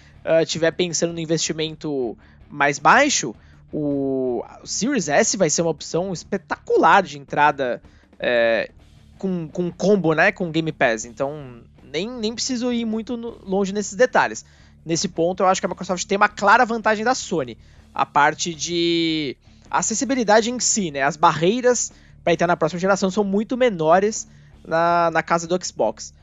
estiver 0.43 0.73
uh, 0.73 0.77
pensando 0.77 1.13
no 1.13 1.21
investimento 1.21 2.17
mais 2.51 2.79
baixo, 2.79 3.35
o, 3.73 4.45
o 4.63 4.67
Series 4.67 5.09
S 5.09 5.37
vai 5.37 5.49
ser 5.49 5.63
uma 5.63 5.71
opção 5.71 6.13
espetacular 6.13 7.03
de 7.03 7.19
entrada 7.19 7.83
é, 8.19 8.71
com, 9.19 9.49
com 9.49 9.73
combo, 9.73 10.13
né? 10.13 10.31
Com 10.33 10.51
Game 10.51 10.71
Pass. 10.71 11.07
Então, 11.07 11.63
nem, 11.83 12.11
nem 12.11 12.35
preciso 12.35 12.71
ir 12.71 12.85
muito 12.85 13.17
no, 13.17 13.39
longe 13.43 13.73
nesses 13.73 13.95
detalhes. 13.95 14.45
Nesse 14.85 15.09
ponto, 15.09 15.43
eu 15.43 15.47
acho 15.47 15.63
que 15.63 15.67
a 15.67 15.69
Microsoft 15.69 16.05
tem 16.07 16.17
uma 16.17 16.29
clara 16.29 16.67
vantagem 16.67 17.05
da 17.05 17.15
Sony. 17.15 17.57
A 17.95 18.05
parte 18.05 18.55
de 18.55 19.37
acessibilidade 19.71 20.51
em 20.51 20.61
si, 20.61 20.91
né? 20.91 21.03
As 21.03 21.17
barreiras 21.17 21.91
para 22.23 22.33
entrar 22.33 22.47
na 22.47 22.57
próxima 22.57 22.81
geração 22.81 23.11
são 23.11 23.25
muito 23.25 23.57
menores 23.57 24.29
na, 24.65 25.11
na 25.11 25.23
casa 25.23 25.47
do 25.47 25.65
Xbox. 25.65 26.15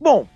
Bom, 0.00 0.26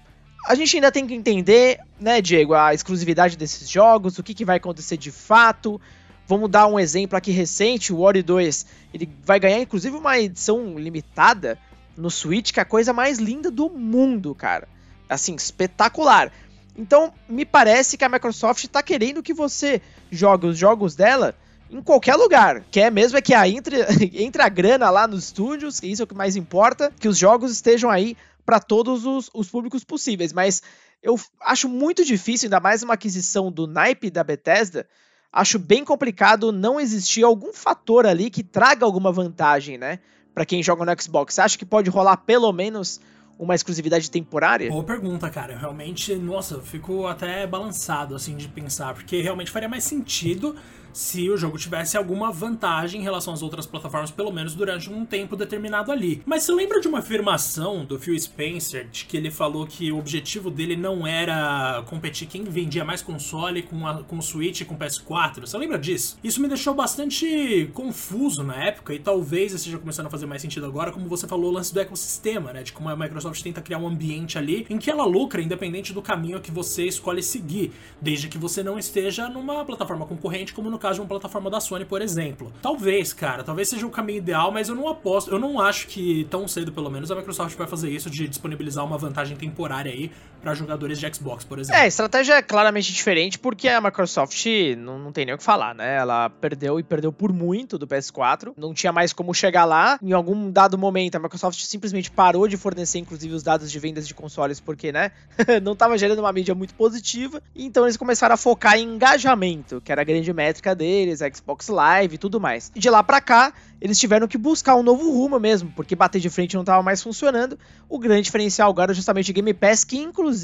a 0.47 0.55
gente 0.55 0.77
ainda 0.77 0.93
tem 0.93 1.07
que 1.07 1.15
entender, 1.15 1.81
né, 1.99 2.21
Diego, 2.21 2.55
a 2.55 2.73
exclusividade 2.73 3.37
desses 3.37 3.69
jogos, 3.69 4.19
o 4.19 4.23
que, 4.23 4.35
que 4.35 4.45
vai 4.45 4.59
acontecer 4.59 4.97
de 4.97 5.11
fato. 5.11 5.81
Vamos 6.27 6.51
dar 6.51 6.67
um 6.67 6.79
exemplo 6.79 7.17
aqui 7.17 7.31
recente, 7.31 7.93
o 7.93 8.01
Ori 8.01 8.23
2, 8.23 8.67
ele 8.93 9.09
vai 9.25 9.39
ganhar 9.41 9.61
inclusive 9.61 9.97
uma 9.97 10.19
edição 10.19 10.79
limitada 10.79 11.59
no 11.97 12.11
Switch, 12.11 12.53
que 12.53 12.61
é 12.61 12.63
a 12.63 12.67
coisa 12.67 12.93
mais 12.93 13.19
linda 13.19 13.51
do 13.51 13.71
mundo, 13.71 14.35
cara. 14.35 14.69
assim, 15.09 15.35
espetacular. 15.35 16.33
Então, 16.77 17.13
me 17.29 17.45
parece 17.45 17.97
que 17.97 18.05
a 18.05 18.09
Microsoft 18.09 18.65
está 18.65 18.83
querendo 18.83 19.23
que 19.23 19.33
você 19.33 19.81
jogue 20.11 20.47
os 20.47 20.59
jogos 20.59 20.95
dela 20.95 21.35
em 21.71 21.83
qualquer 21.83 22.17
lugar. 22.17 22.63
Quer 22.71 22.91
mesmo 22.91 23.19
é 23.19 23.23
que 23.23 23.35
a 23.35 23.49
entre, 23.49 23.77
entre 24.15 24.43
a 24.43 24.49
grana 24.49 24.91
lá 24.91 25.07
nos 25.07 25.25
estúdios, 25.25 25.83
isso 25.83 26.03
é 26.03 26.05
o 26.05 26.07
que 26.07 26.15
mais 26.15 26.37
importa, 26.37 26.93
que 26.99 27.09
os 27.09 27.19
jogos 27.19 27.51
estejam 27.51 27.91
aí 27.91 28.17
para 28.45 28.61
todos 28.61 29.05
os, 29.05 29.31
os 29.35 29.51
públicos 29.51 29.85
possíveis. 29.85 30.33
Mas 30.33 30.63
eu 31.03 31.19
acho 31.41 31.69
muito 31.69 32.05
difícil, 32.05 32.47
ainda 32.47 32.61
mais 32.61 32.83
uma 32.83 32.95
aquisição 32.95 33.51
do 33.51 33.67
naipe 33.67 34.11
da 34.11 34.25
Bethesda, 34.25 34.87
acho 35.33 35.59
bem 35.59 35.85
complicado 35.85 36.53
não 36.53 36.81
existir 36.81 37.23
algum 37.23 37.53
fator 37.53 38.07
ali 38.07 38.31
que 38.31 38.43
traga 38.43 38.85
alguma 38.85 39.13
vantagem, 39.13 39.77
né? 39.77 39.99
Para 40.35 40.47
quem 40.47 40.63
joga 40.63 40.85
no 40.85 41.03
Xbox. 41.03 41.39
Acha 41.39 41.59
que 41.59 41.65
pode 41.65 41.91
rolar 41.91 42.19
pelo 42.19 42.53
menos 42.53 43.01
uma 43.39 43.55
exclusividade 43.55 44.11
temporária? 44.11 44.71
Boa 44.71 44.85
pergunta, 44.85 45.29
cara. 45.29 45.55
Eu 45.55 45.59
realmente, 45.59 46.15
nossa, 46.15 46.55
eu 46.55 46.63
fico 46.63 47.07
até 47.07 47.47
balançado 47.47 48.15
assim 48.15 48.37
de 48.37 48.49
pensar, 48.49 48.95
porque 48.95 49.21
realmente 49.21 49.51
faria 49.51 49.69
mais 49.69 49.85
sentido 49.85 50.57
se 50.97 51.29
o 51.29 51.37
jogo 51.37 51.59
tivesse 51.59 51.95
alguma 51.95 52.33
vantagem 52.33 53.03
em 53.03 53.05
relação 53.05 53.35
às 53.35 53.43
outras 53.43 53.67
plataformas, 53.67 54.11
pelo 54.11 54.33
menos 54.33 54.55
durante 54.55 54.89
um 54.91 55.05
tempo 55.05 55.37
determinado 55.37 55.93
ali. 55.93 56.23
Mas 56.25 56.45
você 56.45 56.53
lembra 56.53 56.81
de 56.81 56.89
uma 56.89 57.01
afirmação 57.01 57.85
do 57.85 57.99
Phil 57.99 58.19
Spencer 58.19 58.89
de 58.89 59.05
que 59.05 59.15
ele 59.15 59.31
falou 59.31 59.67
que 59.67 59.93
o 59.93 59.99
objetivo 59.99 60.51
dele 60.51 60.75
não 60.75 61.07
era 61.07 61.85
competir 61.87 62.27
quem 62.27 62.45
vendia 62.45 62.83
mais 62.83 63.03
console 63.03 63.63
com, 63.63 63.87
a, 63.87 64.05
com 64.05 64.17
o 64.17 64.23
Switch 64.23 64.63
e 64.63 64.65
com 64.65 64.75
o 64.75 64.79
PS4? 64.79 65.41
Você 65.41 65.59
lembra 65.59 65.79
disso? 65.79 66.19
Isso 66.25 66.41
me 66.41 66.49
deixou 66.49 66.73
bastante 66.73 67.71
confuso 67.75 68.43
na 68.43 68.57
época 68.65 68.95
e 68.95 68.99
talvez 68.99 69.53
esteja 69.53 69.79
começando 69.79 70.07
a 70.07 70.11
fazer 70.11 70.25
mais 70.25 70.41
sentido 70.41 70.65
agora, 70.65 70.91
como 70.91 71.07
você 71.09 71.29
falou, 71.29 71.51
o 71.51 71.55
lance 71.55 71.75
do 71.75 71.81
ecossistema, 71.81 72.55
né? 72.55 72.63
De 72.63 72.73
como 72.73 72.89
a 72.89 72.97
Microsoft 72.97 73.43
tenta 73.43 73.61
criar 73.61 73.79
um 73.79 73.87
ambiente 73.87 74.39
ali 74.39 74.67
em 74.71 74.79
que 74.79 74.91
ela 74.91 75.05
lucra 75.05 75.43
independente 75.43 75.93
do 75.93 76.01
caminho 76.01 76.41
que 76.41 76.51
você 76.51 76.87
escolhe 76.87 77.23
seguir, 77.23 77.71
desde 78.01 78.29
que 78.29 78.39
você 78.39 78.63
não 78.63 78.79
esteja 78.79 79.29
numa 79.29 79.63
plataforma 79.63 80.07
concorrente, 80.07 80.55
como 80.55 80.71
no 80.71 80.79
caso 80.79 80.86
de 80.95 81.01
uma 81.01 81.07
plataforma 81.07 81.51
da 81.51 81.61
Sony, 81.61 81.85
por 81.85 82.01
exemplo. 82.01 82.53
Talvez, 82.63 83.13
cara, 83.13 83.43
talvez 83.43 83.69
seja 83.69 83.87
o 83.87 83.91
caminho 83.91 84.19
ideal, 84.19 84.51
mas 84.53 84.69
eu 84.69 84.75
não 84.75 84.89
aposto, 84.89 85.31
eu 85.31 85.39
não 85.39 85.61
acho 85.61 85.87
que 85.89 86.25
tão 86.31 86.47
cedo, 86.47 86.73
pelo 86.73 86.91
menos, 86.91 87.11
a 87.11 87.15
Microsoft 87.15 87.57
vai 87.57 87.67
fazer 87.67 87.91
isso 87.91 88.11
de 88.11 88.29
disponibilizar 88.29 88.85
uma 88.85 88.99
vantagem 88.99 89.37
temporária 89.37 89.93
aí 89.93 90.11
para 90.47 90.55
jogadores 90.55 91.01
de 91.01 91.13
Xbox, 91.13 91.45
por 91.45 91.59
exemplo. 91.59 91.77
É, 91.77 91.83
a 91.83 91.87
estratégia 91.89 92.35
é 92.35 92.43
claramente 92.43 92.93
diferente 92.93 93.37
porque 93.37 93.69
a 93.69 93.81
Microsoft 93.81 94.47
não, 94.79 94.97
não 94.97 95.11
tem 95.11 95.27
nem 95.27 95.35
o 95.35 95.39
que 95.39 95.43
falar, 95.43 95.75
né? 95.75 95.97
Ela 95.97 96.31
perdeu 96.31 96.79
e 96.79 96.85
perdeu 96.85 97.13
por 97.13 97.33
muito 97.33 97.77
do 97.77 97.85
PS4, 97.85 98.53
não 98.57 98.73
tinha 98.73 98.93
mais 98.93 99.13
como 99.13 99.35
chegar 99.35 99.65
lá. 99.65 99.99
Em 100.01 100.13
algum 100.13 100.49
dado 100.49 100.79
momento, 100.79 101.17
a 101.17 101.19
Microsoft 101.19 101.59
simplesmente 101.59 102.13
parou 102.13 102.47
de 102.47 102.57
fornecer, 102.57 103.01
inclusive, 103.01 103.35
os 103.35 103.43
dados 103.43 103.73
de 103.73 103.79
vendas 103.81 104.07
de 104.07 104.15
consoles 104.15 104.61
porque, 104.61 104.93
né, 104.93 105.11
não 105.65 105.73
estava 105.73 105.99
gerando 105.99 106.21
uma 106.21 106.33
mídia 106.33 106.55
muito 106.55 106.75
positiva. 106.75 107.43
Então 107.53 107.85
eles 107.85 107.97
começaram 107.97 108.35
a 108.35 108.39
focar 108.39 108.79
em 108.79 108.95
engajamento, 108.95 109.81
que 109.81 109.91
era 109.91 110.03
a 110.03 110.05
grande 110.05 110.33
métrica 110.33 110.77
deles, 110.77 111.19
Xbox 111.35 111.67
Live 111.67 112.15
e 112.15 112.19
tudo 112.19 112.39
mais. 112.39 112.71
De 112.73 112.89
lá 112.89 113.03
para 113.03 113.21
cá, 113.21 113.53
eles 113.81 113.99
tiveram 113.99 114.29
que 114.29 114.39
buscar 114.39 114.77
um 114.77 114.83
novo 114.85 115.11
rumo 115.11 115.41
mesmo, 115.41 115.73
porque 115.75 115.97
bater 115.97 116.21
de 116.21 116.31
frente 116.31 116.55
não 116.55 116.63
estava 116.63 116.85
mais 116.85 117.03
funcionando. 117.03 117.59
O 117.89 117.99
grande 117.99 118.23
diferencial 118.23 118.71
agora 118.71 118.93
é 118.93 118.95
justamente 118.95 119.33
o 119.33 119.35
Game 119.35 119.53
Pass, 119.53 119.83
que 119.83 119.99
inclusive 119.99 120.36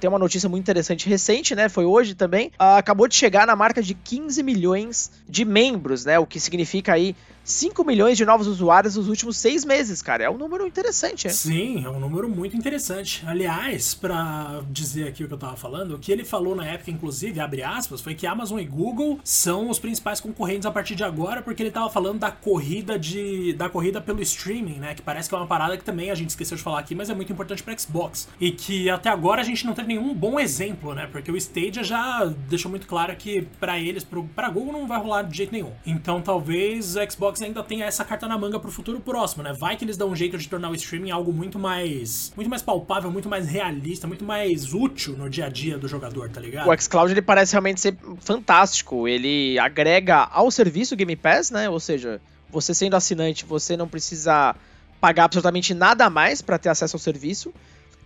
tem 0.00 0.08
uma 0.08 0.18
notícia 0.18 0.48
muito 0.48 0.62
interessante 0.62 1.08
recente, 1.08 1.54
né? 1.54 1.68
Foi 1.68 1.84
hoje 1.84 2.14
também. 2.14 2.48
Uh, 2.48 2.76
acabou 2.76 3.06
de 3.06 3.14
chegar 3.14 3.46
na 3.46 3.54
marca 3.54 3.82
de 3.82 3.94
15 3.94 4.42
milhões 4.42 5.10
de 5.28 5.44
membros, 5.44 6.04
né? 6.04 6.18
O 6.18 6.26
que 6.26 6.40
significa 6.40 6.92
aí 6.92 7.14
5 7.46 7.84
milhões 7.84 8.18
de 8.18 8.24
novos 8.26 8.48
usuários 8.48 8.96
nos 8.96 9.08
últimos 9.08 9.36
seis 9.36 9.64
meses, 9.64 10.02
cara. 10.02 10.24
É 10.24 10.28
um 10.28 10.36
número 10.36 10.66
interessante, 10.66 11.28
é? 11.28 11.30
Sim, 11.30 11.84
é 11.84 11.88
um 11.88 12.00
número 12.00 12.28
muito 12.28 12.56
interessante. 12.56 13.22
Aliás, 13.24 13.94
para 13.94 14.62
dizer 14.68 15.06
aqui 15.06 15.22
o 15.22 15.28
que 15.28 15.34
eu 15.34 15.38
tava 15.38 15.56
falando, 15.56 15.94
o 15.94 15.98
que 15.98 16.10
ele 16.10 16.24
falou 16.24 16.56
na 16.56 16.66
época, 16.66 16.90
inclusive, 16.90 17.38
abre 17.38 17.62
aspas, 17.62 18.00
foi 18.00 18.16
que 18.16 18.26
Amazon 18.26 18.58
e 18.58 18.64
Google 18.64 19.20
são 19.22 19.70
os 19.70 19.78
principais 19.78 20.20
concorrentes 20.20 20.66
a 20.66 20.72
partir 20.72 20.96
de 20.96 21.04
agora, 21.04 21.40
porque 21.40 21.62
ele 21.62 21.70
tava 21.70 21.88
falando 21.88 22.18
da 22.18 22.32
corrida 22.32 22.98
de 22.98 23.52
da 23.52 23.68
corrida 23.68 24.00
pelo 24.00 24.20
streaming, 24.22 24.80
né? 24.80 24.94
Que 24.94 25.02
parece 25.02 25.28
que 25.28 25.34
é 25.34 25.38
uma 25.38 25.46
parada 25.46 25.76
que 25.76 25.84
também 25.84 26.10
a 26.10 26.14
gente 26.16 26.30
esqueceu 26.30 26.56
de 26.56 26.62
falar 26.64 26.80
aqui, 26.80 26.96
mas 26.96 27.08
é 27.08 27.14
muito 27.14 27.32
importante 27.32 27.62
para 27.62 27.78
Xbox. 27.78 28.28
E 28.40 28.50
que 28.50 28.90
até 28.90 29.08
agora 29.08 29.40
a 29.40 29.44
gente 29.44 29.64
não 29.64 29.72
teve 29.72 29.88
nenhum 29.88 30.12
bom 30.12 30.40
exemplo, 30.40 30.94
né? 30.94 31.08
Porque 31.10 31.30
o 31.30 31.36
Stadia 31.36 31.84
já 31.84 32.24
deixou 32.48 32.70
muito 32.70 32.88
claro 32.88 33.14
que 33.14 33.42
para 33.60 33.78
eles, 33.78 34.02
pro, 34.02 34.24
pra 34.34 34.48
Google 34.48 34.72
não 34.72 34.88
vai 34.88 34.98
rolar 34.98 35.22
de 35.22 35.36
jeito 35.36 35.52
nenhum. 35.52 35.72
Então 35.86 36.20
talvez 36.20 36.96
Xbox 37.08 37.35
Xbox 37.36 37.42
ainda 37.42 37.62
tem 37.62 37.82
essa 37.82 38.04
carta 38.04 38.26
na 38.26 38.38
manga 38.38 38.58
pro 38.58 38.70
futuro 38.70 39.00
próximo, 39.00 39.42
né? 39.42 39.52
Vai 39.52 39.76
que 39.76 39.84
eles 39.84 39.96
dão 39.96 40.10
um 40.10 40.16
jeito 40.16 40.38
de 40.38 40.48
tornar 40.48 40.70
o 40.70 40.74
streaming 40.74 41.10
algo 41.10 41.32
muito 41.32 41.58
mais 41.58 42.32
muito 42.34 42.48
mais 42.48 42.62
palpável, 42.62 43.10
muito 43.10 43.28
mais 43.28 43.46
realista, 43.46 44.06
muito 44.06 44.24
mais 44.24 44.72
útil 44.72 45.16
no 45.16 45.28
dia 45.28 45.46
a 45.46 45.48
dia 45.48 45.78
do 45.78 45.86
jogador, 45.86 46.30
tá 46.30 46.40
ligado? 46.40 46.68
O 46.68 46.80
xCloud 46.80 47.12
ele 47.12 47.22
parece 47.22 47.52
realmente 47.52 47.80
ser 47.80 47.96
fantástico. 48.20 49.06
Ele 49.06 49.58
agrega 49.58 50.28
ao 50.30 50.50
serviço 50.50 50.96
Game 50.96 51.14
Pass, 51.16 51.50
né? 51.50 51.68
Ou 51.68 51.78
seja, 51.78 52.20
você 52.48 52.72
sendo 52.74 52.96
assinante, 52.96 53.44
você 53.44 53.76
não 53.76 53.88
precisa 53.88 54.54
pagar 55.00 55.24
absolutamente 55.24 55.74
nada 55.74 56.08
mais 56.08 56.40
para 56.40 56.58
ter 56.58 56.70
acesso 56.70 56.96
ao 56.96 57.00
serviço. 57.00 57.52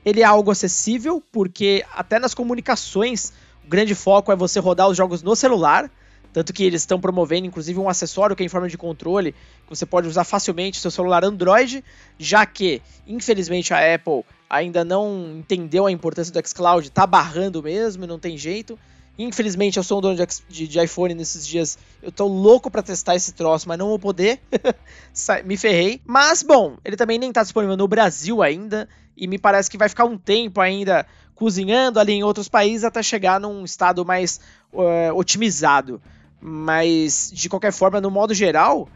Ele 0.04 0.22
é 0.22 0.24
algo 0.24 0.50
acessível, 0.50 1.22
porque 1.30 1.84
até 1.94 2.18
nas 2.18 2.34
comunicações, 2.34 3.32
o 3.64 3.68
grande 3.68 3.94
foco 3.94 4.32
é 4.32 4.36
você 4.36 4.58
rodar 4.58 4.88
os 4.88 4.96
jogos 4.96 5.22
no 5.22 5.36
celular. 5.36 5.90
Tanto 6.32 6.52
que 6.52 6.62
eles 6.62 6.82
estão 6.82 7.00
promovendo, 7.00 7.46
inclusive, 7.46 7.78
um 7.78 7.88
acessório 7.88 8.36
que 8.36 8.42
é 8.42 8.46
em 8.46 8.48
forma 8.48 8.68
de 8.68 8.78
controle, 8.78 9.32
que 9.32 9.68
você 9.68 9.84
pode 9.84 10.06
usar 10.06 10.24
facilmente 10.24 10.78
seu 10.78 10.90
celular 10.90 11.24
Android, 11.24 11.84
já 12.18 12.46
que, 12.46 12.80
infelizmente, 13.06 13.74
a 13.74 13.94
Apple 13.94 14.24
ainda 14.48 14.84
não 14.84 15.38
entendeu 15.38 15.86
a 15.86 15.92
importância 15.92 16.32
do 16.32 16.48
xCloud, 16.48 16.90
tá 16.90 17.06
barrando 17.06 17.62
mesmo, 17.62 18.06
não 18.06 18.18
tem 18.18 18.38
jeito. 18.38 18.78
Infelizmente, 19.18 19.76
eu 19.76 19.82
sou 19.82 19.98
um 19.98 20.00
dono 20.00 20.16
de, 20.16 20.26
de, 20.48 20.68
de 20.68 20.82
iPhone 20.82 21.14
nesses 21.14 21.46
dias, 21.46 21.76
eu 22.02 22.10
tô 22.10 22.26
louco 22.26 22.70
para 22.70 22.82
testar 22.82 23.14
esse 23.14 23.32
troço, 23.32 23.68
mas 23.68 23.78
não 23.78 23.88
vou 23.88 23.98
poder. 23.98 24.40
Me 25.44 25.56
ferrei. 25.56 26.00
Mas, 26.06 26.42
bom, 26.42 26.78
ele 26.84 26.96
também 26.96 27.18
nem 27.18 27.32
tá 27.32 27.42
disponível 27.42 27.76
no 27.76 27.86
Brasil 27.86 28.42
ainda, 28.42 28.88
e 29.16 29.26
me 29.26 29.38
parece 29.38 29.68
que 29.70 29.76
vai 29.76 29.88
ficar 29.88 30.04
um 30.04 30.16
tempo 30.16 30.60
ainda 30.60 31.06
cozinhando 31.34 31.98
ali 31.98 32.12
em 32.12 32.22
outros 32.22 32.48
países 32.48 32.84
até 32.84 33.02
chegar 33.02 33.40
num 33.40 33.64
estado 33.64 34.04
mais 34.04 34.40
uh, 34.72 35.14
otimizado. 35.14 36.00
Mas, 36.40 37.30
de 37.32 37.48
qualquer 37.48 37.72
forma, 37.72 38.00
no 38.00 38.10
modo 38.10 38.32
geral, 38.32 38.88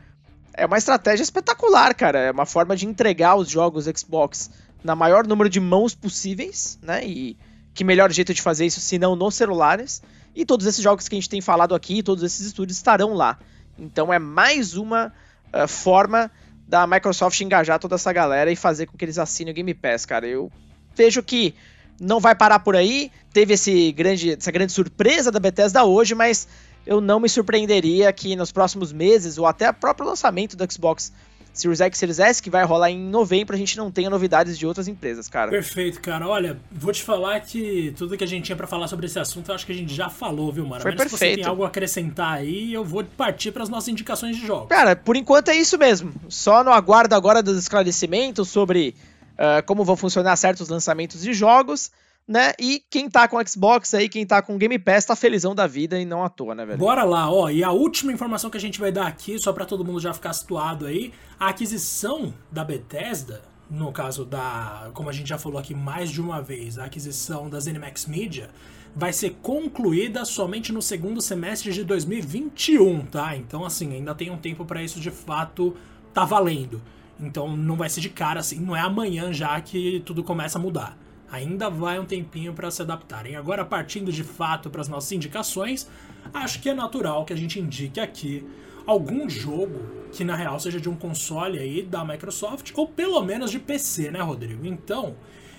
é 0.55 0.65
uma 0.65 0.79
estratégia 0.79 1.23
espetacular, 1.23 1.95
cara. 1.95 2.19
É 2.19 2.31
uma 2.31 2.47
forma 2.47 2.75
de 2.77 2.87
entregar 2.87 3.37
os 3.37 3.49
jogos 3.49 3.85
Xbox 3.85 4.51
na 4.83 4.95
maior 4.95 5.27
número 5.27 5.51
de 5.51 5.61
mãos 5.61 5.95
possíveis, 5.95 6.79
né? 6.83 7.05
E 7.05 7.37
que 7.75 7.83
melhor 7.83 8.11
jeito 8.13 8.33
de 8.33 8.41
fazer 8.41 8.67
isso 8.67 8.81
se 8.81 8.99
não 8.99 9.17
nos 9.17 9.35
celulares. 9.35 10.03
E 10.35 10.45
todos 10.45 10.67
esses 10.67 10.83
jogos 10.83 11.09
que 11.09 11.15
a 11.15 11.19
gente 11.19 11.29
tem 11.29 11.41
falado 11.41 11.75
aqui, 11.75 12.03
todos 12.03 12.23
esses 12.23 12.47
estúdios 12.47 12.79
estarão 12.79 13.15
lá. 13.15 13.39
Então 13.79 14.13
é 14.13 14.19
mais 14.19 14.75
uma 14.75 15.13
uh, 15.53 15.69
forma 15.69 16.31
da 16.67 16.87
Microsoft 16.87 17.41
engajar 17.41 17.79
toda 17.79 17.97
essa 17.97 18.13
galera 18.13 18.51
e 18.51 18.57
fazer 18.57 18.87
com 18.87 18.97
que 18.97 19.05
eles 19.05 19.19
assinem 19.19 19.53
o 19.53 19.55
Game 19.55 19.75
Pass, 19.75 20.07
cara. 20.07 20.27
Eu 20.27 20.51
vejo 20.95 21.23
que 21.23 21.55
não 22.01 22.21
vai 22.21 22.35
parar 22.35 22.61
por 22.61 22.77
aí. 22.77 23.11
Teve 23.33 23.55
esse 23.55 23.93
grande, 23.93 24.33
essa 24.33 24.51
grande 24.51 24.73
surpresa 24.73 25.31
da 25.31 25.41
Bethesda 25.41 25.85
hoje, 25.85 26.15
mas 26.15 26.49
eu 26.87 27.01
não 27.01 27.20
me 27.20 27.29
surpreenderia 27.29 28.12
que 28.12 28.37
nos 28.37 28.53
próximos 28.53 28.92
meses, 28.92 29.38
ou 29.38 29.47
até 29.47 29.70
o 29.70 29.75
próprio 29.75 30.07
lançamento 30.07 30.57
do 30.57 30.73
Xbox 30.73 31.12
Series 31.55 31.81
X 31.81 31.99
Series 31.99 32.18
S, 32.18 32.42
que 32.42 32.51
vai 32.51 32.64
rolar 32.64 32.90
em 32.90 32.99
novembro, 32.99 33.55
a 33.55 33.59
gente 33.59 33.77
não 33.77 33.88
tenha 33.88 34.11
novidades 34.11 34.59
de 34.59 34.66
outras 34.66 34.88
empresas, 34.88 35.29
cara. 35.29 35.53
Perfeito, 35.53 36.01
cara. 36.01 36.27
Olha, 36.27 36.59
vou 36.70 36.92
te 36.92 37.01
falar 37.01 37.38
que 37.40 37.94
tudo 37.97 38.16
que 38.16 38.25
a 38.25 38.27
gente 38.27 38.47
tinha 38.47 38.57
para 38.57 38.66
falar 38.66 38.88
sobre 38.88 39.07
esse 39.07 39.20
assunto, 39.20 39.51
eu 39.51 39.55
acho 39.55 39.64
que 39.64 39.70
a 39.70 39.75
gente 39.75 39.94
já 39.94 40.11
falou, 40.11 40.53
viu, 40.53 40.66
mano? 40.66 40.83
Foi 40.83 40.90
menos 40.90 41.05
perfeito. 41.05 41.20
se 41.20 41.37
você 41.37 41.42
tem 41.42 41.44
algo 41.49 41.62
a 41.62 41.68
acrescentar 41.68 42.33
aí, 42.38 42.75
eu 42.75 42.85
vou 42.85 43.05
partir 43.05 43.53
para 43.53 43.62
as 43.62 43.68
nossas 43.68 43.88
indicações 43.88 44.37
de 44.37 44.44
jogos. 44.44 44.68
Cara, 44.68 44.97
por 44.97 45.14
enquanto 45.14 45.49
é 45.49 45.57
isso 45.57 45.79
mesmo. 45.79 46.12
Só 46.29 46.64
no 46.64 46.73
aguardo 46.73 47.14
agora 47.14 47.40
dos 47.40 47.57
esclarecimentos 47.57 48.49
sobre 48.49 48.97
uh, 49.35 49.64
como 49.64 49.85
vão 49.85 49.97
funcionar 49.97 50.35
certos 50.35 50.68
lançamentos 50.68 51.23
de 51.23 51.33
jogos 51.33 51.92
né? 52.27 52.53
E 52.59 52.83
quem 52.91 53.09
tá 53.09 53.29
com 53.29 53.39
Xbox 53.47 53.93
aí, 53.95 54.09
quem 54.09 54.27
tá 54.27 54.41
com 54.41 54.57
Game 54.57 54.79
Pass, 54.79 55.05
tá 55.05 55.15
felizão 55.15 55.55
da 55.55 55.67
vida 55.67 56.01
e 56.01 56.05
não 56.05 56.25
à 56.25 56.29
toa, 56.29 56.55
né, 56.55 56.65
velho? 56.65 56.79
Bora 56.79 57.05
lá, 57.05 57.31
ó. 57.31 57.51
E 57.51 57.63
a 57.63 57.71
última 57.71 58.13
informação 58.13 58.51
que 58.51 58.57
a 58.57 58.61
gente 58.61 58.81
vai 58.81 58.91
dar 58.91 59.07
aqui, 59.07 59.39
só 59.39 59.53
para 59.53 59.67
todo 59.67 59.85
mundo 59.85 60.01
já 60.01 60.13
ficar 60.15 60.33
situado 60.33 60.87
aí, 60.87 61.13
a 61.39 61.49
aquisição 61.49 62.33
da 62.51 62.65
Bethesda, 62.65 63.43
no 63.71 63.93
caso 63.93 64.25
da, 64.25 64.91
como 64.95 65.11
a 65.11 65.13
gente 65.13 65.29
já 65.29 65.39
falou 65.39 65.59
aqui 65.59 65.75
mais 65.75 66.11
de 66.11 66.21
uma 66.21 66.41
vez, 66.41 66.79
a 66.79 66.85
aquisição 66.85 67.51
da 67.51 67.61
ZeniMax 67.61 68.07
Media, 68.07 68.51
vai 68.97 69.13
ser 69.13 69.37
concluída 69.43 70.25
somente 70.25 70.73
no 70.73 70.81
segundo 70.81 71.21
semestre 71.21 71.73
de 71.73 71.85
2021, 71.85 73.05
tá? 73.07 73.37
Então, 73.37 73.65
assim, 73.65 73.93
ainda 73.93 74.15
tem 74.15 74.31
um 74.31 74.39
tempo 74.39 74.65
para 74.65 74.83
isso 74.83 74.99
de 74.99 75.11
fato 75.11 75.77
tá 76.15 76.25
valendo. 76.25 76.81
Então, 77.21 77.57
não 77.57 77.77
vai 77.77 77.91
ser 77.91 78.01
de 78.01 78.09
cara 78.09 78.41
assim, 78.41 78.59
não 78.61 78.75
é 78.75 78.81
amanhã 78.81 79.33
já 79.33 79.61
que 79.61 80.01
tudo 80.07 80.23
começa 80.25 80.59
a 80.59 80.63
mudar 80.63 81.04
ainda 81.35 81.68
vai 81.68 81.99
um 81.99 82.05
tempinho 82.05 82.53
para 82.53 82.70
se 82.70 82.81
adaptarem. 82.81 83.37
Agora, 83.37 83.64
partindo 83.64 84.12
de 84.12 84.23
fato 84.23 84.70
para 84.70 84.81
as 84.81 84.88
nossas 84.88 85.11
indicações, 85.12 85.88
acho 86.33 86.61
que 86.61 86.68
é 86.68 86.75
natural 86.75 87.25
que 87.25 87.33
a 87.33 87.37
gente 87.37 87.59
indique 87.59 88.01
aqui 88.01 88.47
algum 88.87 89.29
jogo 89.29 89.81
que 90.12 90.25
na 90.25 90.37
real 90.37 90.61
seja 90.61 90.81
de 90.81 90.88
um 90.88 90.94
console 90.94 91.59
aí 91.59 91.83
da 91.83 92.05
Microsoft 92.05 92.73
ou 92.75 92.87
pelo 92.87 93.20
menos 93.23 93.51
de 93.51 93.59
PC, 93.59 94.11
né, 94.11 94.20
Rodrigo? 94.20 94.64
Então, 94.64 95.16